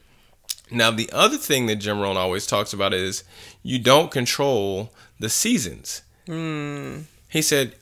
Now 0.72 0.90
the 0.90 1.10
other 1.14 1.38
thing 1.38 1.68
that 1.68 1.76
Jim 1.76 2.00
Rohn 2.00 2.18
always 2.18 2.48
talks 2.48 2.74
about 2.74 2.94
is 2.94 3.24
you 3.62 3.78
don't 3.78 4.10
control 4.10 4.92
the 5.20 5.30
seasons. 5.30 6.02
Hmm. 6.26 7.02
He 7.30 7.42
said 7.42 7.76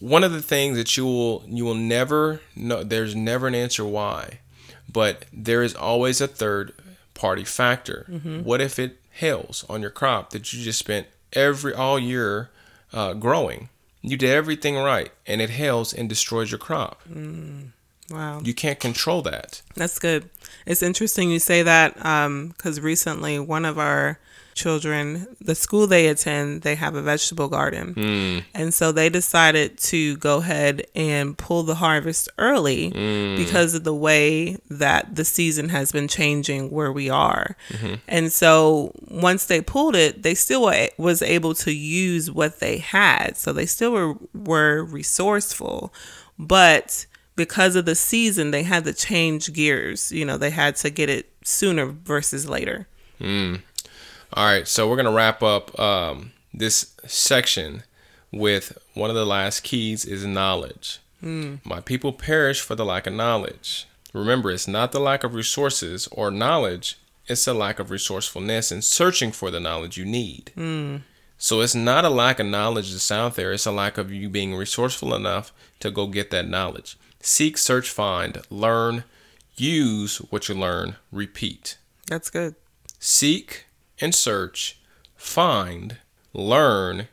one 0.00 0.22
of 0.22 0.32
the 0.32 0.42
things 0.42 0.76
that 0.76 0.96
you 0.96 1.06
will 1.06 1.44
you 1.46 1.64
will 1.64 1.74
never 1.74 2.40
know 2.54 2.84
there's 2.84 3.16
never 3.16 3.46
an 3.46 3.54
answer 3.54 3.84
why, 3.86 4.40
but 4.92 5.24
there 5.32 5.62
is 5.62 5.74
always 5.74 6.20
a 6.20 6.28
third 6.28 6.74
party 7.14 7.44
factor. 7.44 8.04
Mm-hmm. 8.10 8.42
What 8.42 8.60
if 8.60 8.78
it 8.78 8.98
hails 9.12 9.64
on 9.70 9.80
your 9.80 9.90
crop 9.90 10.30
that 10.30 10.52
you 10.52 10.62
just 10.62 10.78
spent 10.78 11.06
every 11.32 11.72
all 11.72 11.98
year 11.98 12.50
uh, 12.92 13.14
growing? 13.14 13.70
You 14.02 14.16
did 14.16 14.30
everything 14.30 14.76
right, 14.76 15.10
and 15.26 15.40
it 15.40 15.50
hails 15.50 15.94
and 15.94 16.08
destroys 16.08 16.50
your 16.50 16.58
crop. 16.58 17.02
Hmm. 17.04 17.68
Wow. 18.10 18.40
You 18.42 18.54
can't 18.54 18.80
control 18.80 19.22
that. 19.22 19.62
That's 19.74 19.98
good. 19.98 20.28
It's 20.66 20.82
interesting 20.82 21.30
you 21.30 21.38
say 21.38 21.62
that 21.62 22.04
um, 22.04 22.48
because 22.48 22.80
recently 22.80 23.38
one 23.38 23.64
of 23.64 23.78
our 23.78 24.18
children, 24.56 25.28
the 25.40 25.54
school 25.54 25.86
they 25.86 26.08
attend, 26.08 26.62
they 26.62 26.74
have 26.74 26.96
a 26.96 27.02
vegetable 27.02 27.46
garden. 27.46 27.92
Hmm. 27.92 28.38
And 28.54 28.74
so 28.74 28.90
they 28.90 29.08
decided 29.08 29.78
to 29.78 30.16
go 30.16 30.38
ahead 30.38 30.86
and 30.96 31.38
pull 31.38 31.62
the 31.62 31.76
harvest 31.76 32.28
early 32.38 32.88
hmm. 32.88 33.36
because 33.36 33.74
of 33.74 33.84
the 33.84 33.94
way 33.94 34.56
that 34.68 35.14
the 35.14 35.24
season 35.24 35.68
has 35.68 35.92
been 35.92 36.08
changing 36.08 36.70
where 36.70 36.90
we 36.90 37.08
are. 37.10 37.56
Mm-hmm. 37.68 37.94
And 38.08 38.32
so 38.32 38.92
once 39.08 39.44
they 39.44 39.60
pulled 39.60 39.94
it, 39.94 40.22
they 40.22 40.34
still 40.34 40.72
was 40.96 41.22
able 41.22 41.54
to 41.54 41.70
use 41.70 42.30
what 42.30 42.58
they 42.58 42.78
had. 42.78 43.36
So 43.36 43.52
they 43.52 43.66
still 43.66 43.92
were, 43.92 44.14
were 44.34 44.82
resourceful. 44.82 45.92
But 46.38 47.06
because 47.36 47.76
of 47.76 47.84
the 47.84 47.94
season, 47.94 48.50
they 48.50 48.62
had 48.62 48.84
to 48.84 48.92
change 48.92 49.52
gears. 49.52 50.10
You 50.10 50.24
know, 50.24 50.36
they 50.38 50.50
had 50.50 50.76
to 50.76 50.90
get 50.90 51.08
it 51.08 51.30
sooner 51.44 51.86
versus 51.86 52.48
later. 52.48 52.88
Hmm. 53.18 53.56
All 54.32 54.46
right, 54.46 54.66
so 54.66 54.88
we're 54.88 54.96
gonna 54.96 55.12
wrap 55.12 55.42
up 55.42 55.78
um, 55.78 56.32
this 56.52 56.94
section 57.06 57.84
with 58.32 58.76
one 58.94 59.08
of 59.08 59.16
the 59.16 59.24
last 59.24 59.62
keys 59.62 60.04
is 60.04 60.24
knowledge. 60.26 60.98
Hmm. 61.20 61.56
My 61.64 61.80
people 61.80 62.12
perish 62.12 62.60
for 62.60 62.74
the 62.74 62.84
lack 62.84 63.06
of 63.06 63.12
knowledge. 63.12 63.86
Remember, 64.12 64.50
it's 64.50 64.66
not 64.66 64.92
the 64.92 65.00
lack 65.00 65.24
of 65.24 65.34
resources 65.34 66.08
or 66.10 66.30
knowledge; 66.30 66.98
it's 67.26 67.44
the 67.44 67.54
lack 67.54 67.78
of 67.78 67.90
resourcefulness 67.90 68.70
and 68.70 68.82
searching 68.82 69.30
for 69.30 69.50
the 69.50 69.60
knowledge 69.60 69.96
you 69.96 70.04
need. 70.04 70.50
Hmm. 70.54 70.96
So 71.38 71.60
it's 71.60 71.74
not 71.74 72.04
a 72.04 72.10
lack 72.10 72.40
of 72.40 72.46
knowledge 72.46 72.90
that's 72.90 73.10
out 73.10 73.36
there; 73.36 73.52
it's 73.52 73.66
a 73.66 73.72
lack 73.72 73.96
of 73.98 74.10
you 74.10 74.28
being 74.28 74.54
resourceful 74.54 75.14
enough 75.14 75.52
to 75.80 75.90
go 75.90 76.06
get 76.06 76.30
that 76.30 76.48
knowledge. 76.48 76.96
Seek, 77.26 77.58
search, 77.58 77.90
find, 77.90 78.40
learn, 78.50 79.02
use 79.56 80.18
what 80.18 80.48
you 80.48 80.54
learn, 80.54 80.94
repeat. 81.10 81.76
That's 82.06 82.30
good. 82.30 82.54
Seek 83.00 83.66
and 84.00 84.14
search, 84.14 84.78
find, 85.16 85.98
learn, 86.32 87.08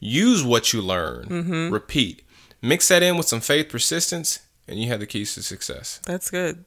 use 0.00 0.42
what 0.42 0.72
you 0.72 0.80
learn, 0.80 1.70
repeat. 1.70 2.22
Mix 2.62 2.88
that 2.88 3.02
in 3.02 3.18
with 3.18 3.28
some 3.28 3.40
faith, 3.40 3.68
persistence, 3.68 4.38
and 4.66 4.80
you 4.80 4.88
have 4.88 5.00
the 5.00 5.06
keys 5.06 5.34
to 5.34 5.42
success. 5.42 6.00
That's 6.06 6.30
good. 6.30 6.64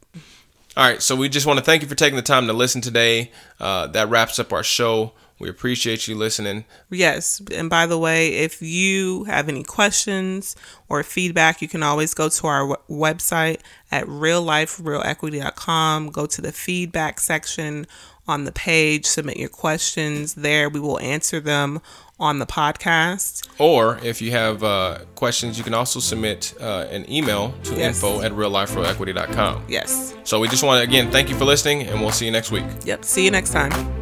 All 0.78 0.88
right, 0.88 1.02
so 1.02 1.16
we 1.16 1.28
just 1.28 1.48
want 1.48 1.58
to 1.58 1.66
thank 1.66 1.82
you 1.82 1.88
for 1.88 1.96
taking 1.96 2.18
the 2.18 2.22
time 2.22 2.46
to 2.46 2.54
listen 2.54 2.82
today. 2.82 3.32
Uh, 3.60 3.88
that 3.88 4.10
wraps 4.10 4.38
up 4.38 4.54
our 4.54 4.64
show. 4.64 5.14
We 5.42 5.50
appreciate 5.50 6.08
you 6.08 6.16
listening. 6.16 6.66
Yes. 6.90 7.42
And 7.54 7.70
by 7.70 7.86
the 7.86 7.98
way, 7.98 8.34
if 8.36 8.62
you 8.62 9.26
have 9.26 9.50
any 9.50 9.64
questions 9.64 10.56
or 10.88 11.04
feedback, 11.04 11.62
you 11.62 11.68
can 11.68 11.84
always 11.84 12.14
go 12.14 12.30
to 12.30 12.48
our 12.48 12.62
w- 12.62 12.78
website 12.90 13.60
at 13.92 14.06
realliferealequity.com. 14.06 16.10
Go 16.12 16.26
to 16.26 16.42
the 16.42 16.52
feedback 16.52 17.20
section 17.20 17.88
on 18.28 18.46
the 18.46 18.52
page, 18.52 19.06
submit 19.06 19.38
your 19.38 19.50
questions 19.50 20.36
there. 20.36 20.70
We 20.70 20.80
will 20.80 21.00
answer 21.00 21.40
them 21.40 21.82
on 22.20 22.38
the 22.38 22.46
podcast. 22.46 23.48
Or 23.58 23.98
if 24.04 24.22
you 24.22 24.30
have 24.32 24.64
uh, 24.64 25.00
questions, 25.16 25.58
you 25.58 25.64
can 25.64 25.74
also 25.74 26.00
submit 26.00 26.54
uh, 26.62 26.86
an 26.92 27.12
email 27.12 27.54
to 27.64 27.76
Yes. 27.76 27.96
info 27.96 28.22
at 28.22 28.32
realliferealequity.com. 28.32 29.66
Yes. 29.68 30.16
So 30.24 30.40
we 30.40 30.48
just 30.48 30.64
want 30.64 30.78
to, 30.78 30.84
again, 30.84 31.10
thank 31.12 31.30
you 31.30 31.36
for 31.36 31.46
listening, 31.46 31.84
and 31.88 32.00
we'll 32.00 32.12
see 32.12 32.26
you 32.26 32.32
next 32.32 32.52
week. 32.52 32.66
Yep. 32.86 33.04
See 33.06 33.26
you 33.26 33.32
next 33.32 33.52
time. 33.52 34.01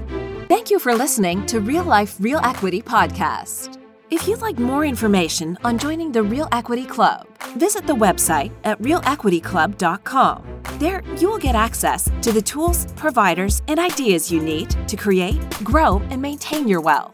Thank 0.49 0.71
you 0.71 0.79
for 0.79 0.95
listening 0.95 1.45
to 1.45 1.59
Real 1.59 1.83
Life 1.83 2.15
Real 2.19 2.39
Equity 2.43 2.81
Podcast. 2.81 3.77
If 4.09 4.27
you'd 4.27 4.41
like 4.41 4.57
more 4.57 4.83
information 4.83 5.55
on 5.63 5.77
joining 5.77 6.11
the 6.11 6.23
Real 6.23 6.47
Equity 6.51 6.87
Club, 6.87 7.27
visit 7.55 7.85
the 7.85 7.93
website 7.93 8.51
at 8.63 8.81
realequityclub.com. 8.81 10.61
There, 10.79 11.03
you 11.17 11.29
will 11.29 11.37
get 11.37 11.53
access 11.53 12.09
to 12.23 12.31
the 12.31 12.41
tools, 12.41 12.87
providers, 12.93 13.61
and 13.67 13.79
ideas 13.79 14.31
you 14.31 14.41
need 14.41 14.71
to 14.87 14.97
create, 14.97 15.39
grow, 15.63 15.99
and 16.09 16.19
maintain 16.19 16.67
your 16.67 16.81
wealth. 16.81 17.13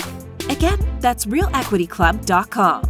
Again, 0.50 0.80
that's 1.02 1.26
realequityclub.com. 1.26 2.84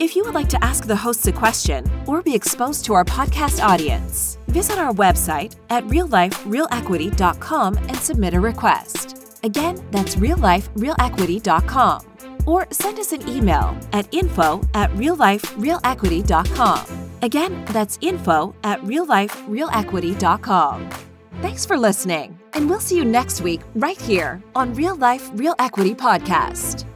If 0.00 0.16
you 0.16 0.24
would 0.24 0.34
like 0.34 0.48
to 0.48 0.64
ask 0.64 0.88
the 0.88 0.96
hosts 0.96 1.28
a 1.28 1.32
question 1.32 1.88
or 2.08 2.20
be 2.20 2.34
exposed 2.34 2.84
to 2.86 2.94
our 2.94 3.04
podcast 3.04 3.62
audience, 3.62 4.38
visit 4.48 4.76
our 4.76 4.92
website 4.92 5.54
at 5.70 5.84
realliferealequity.com 5.84 7.76
and 7.76 7.96
submit 7.96 8.34
a 8.34 8.40
request. 8.40 9.23
Again, 9.44 9.80
that's 9.90 10.16
realliferealequity.com. 10.16 12.00
Or 12.46 12.66
send 12.72 12.98
us 12.98 13.12
an 13.12 13.28
email 13.28 13.78
at 13.92 14.12
info 14.12 14.60
at 14.74 14.90
realliferealequity.com. 14.92 17.10
Again, 17.22 17.64
that's 17.66 17.98
info 18.00 18.54
at 18.64 18.80
realliferealequity.com. 18.80 20.90
Thanks 21.42 21.66
for 21.66 21.76
listening, 21.76 22.38
and 22.54 22.70
we'll 22.70 22.80
see 22.80 22.96
you 22.96 23.04
next 23.04 23.42
week 23.42 23.60
right 23.74 24.00
here 24.00 24.42
on 24.54 24.72
Real 24.74 24.96
Life 24.96 25.30
Real 25.34 25.54
Equity 25.58 25.94
Podcast. 25.94 26.86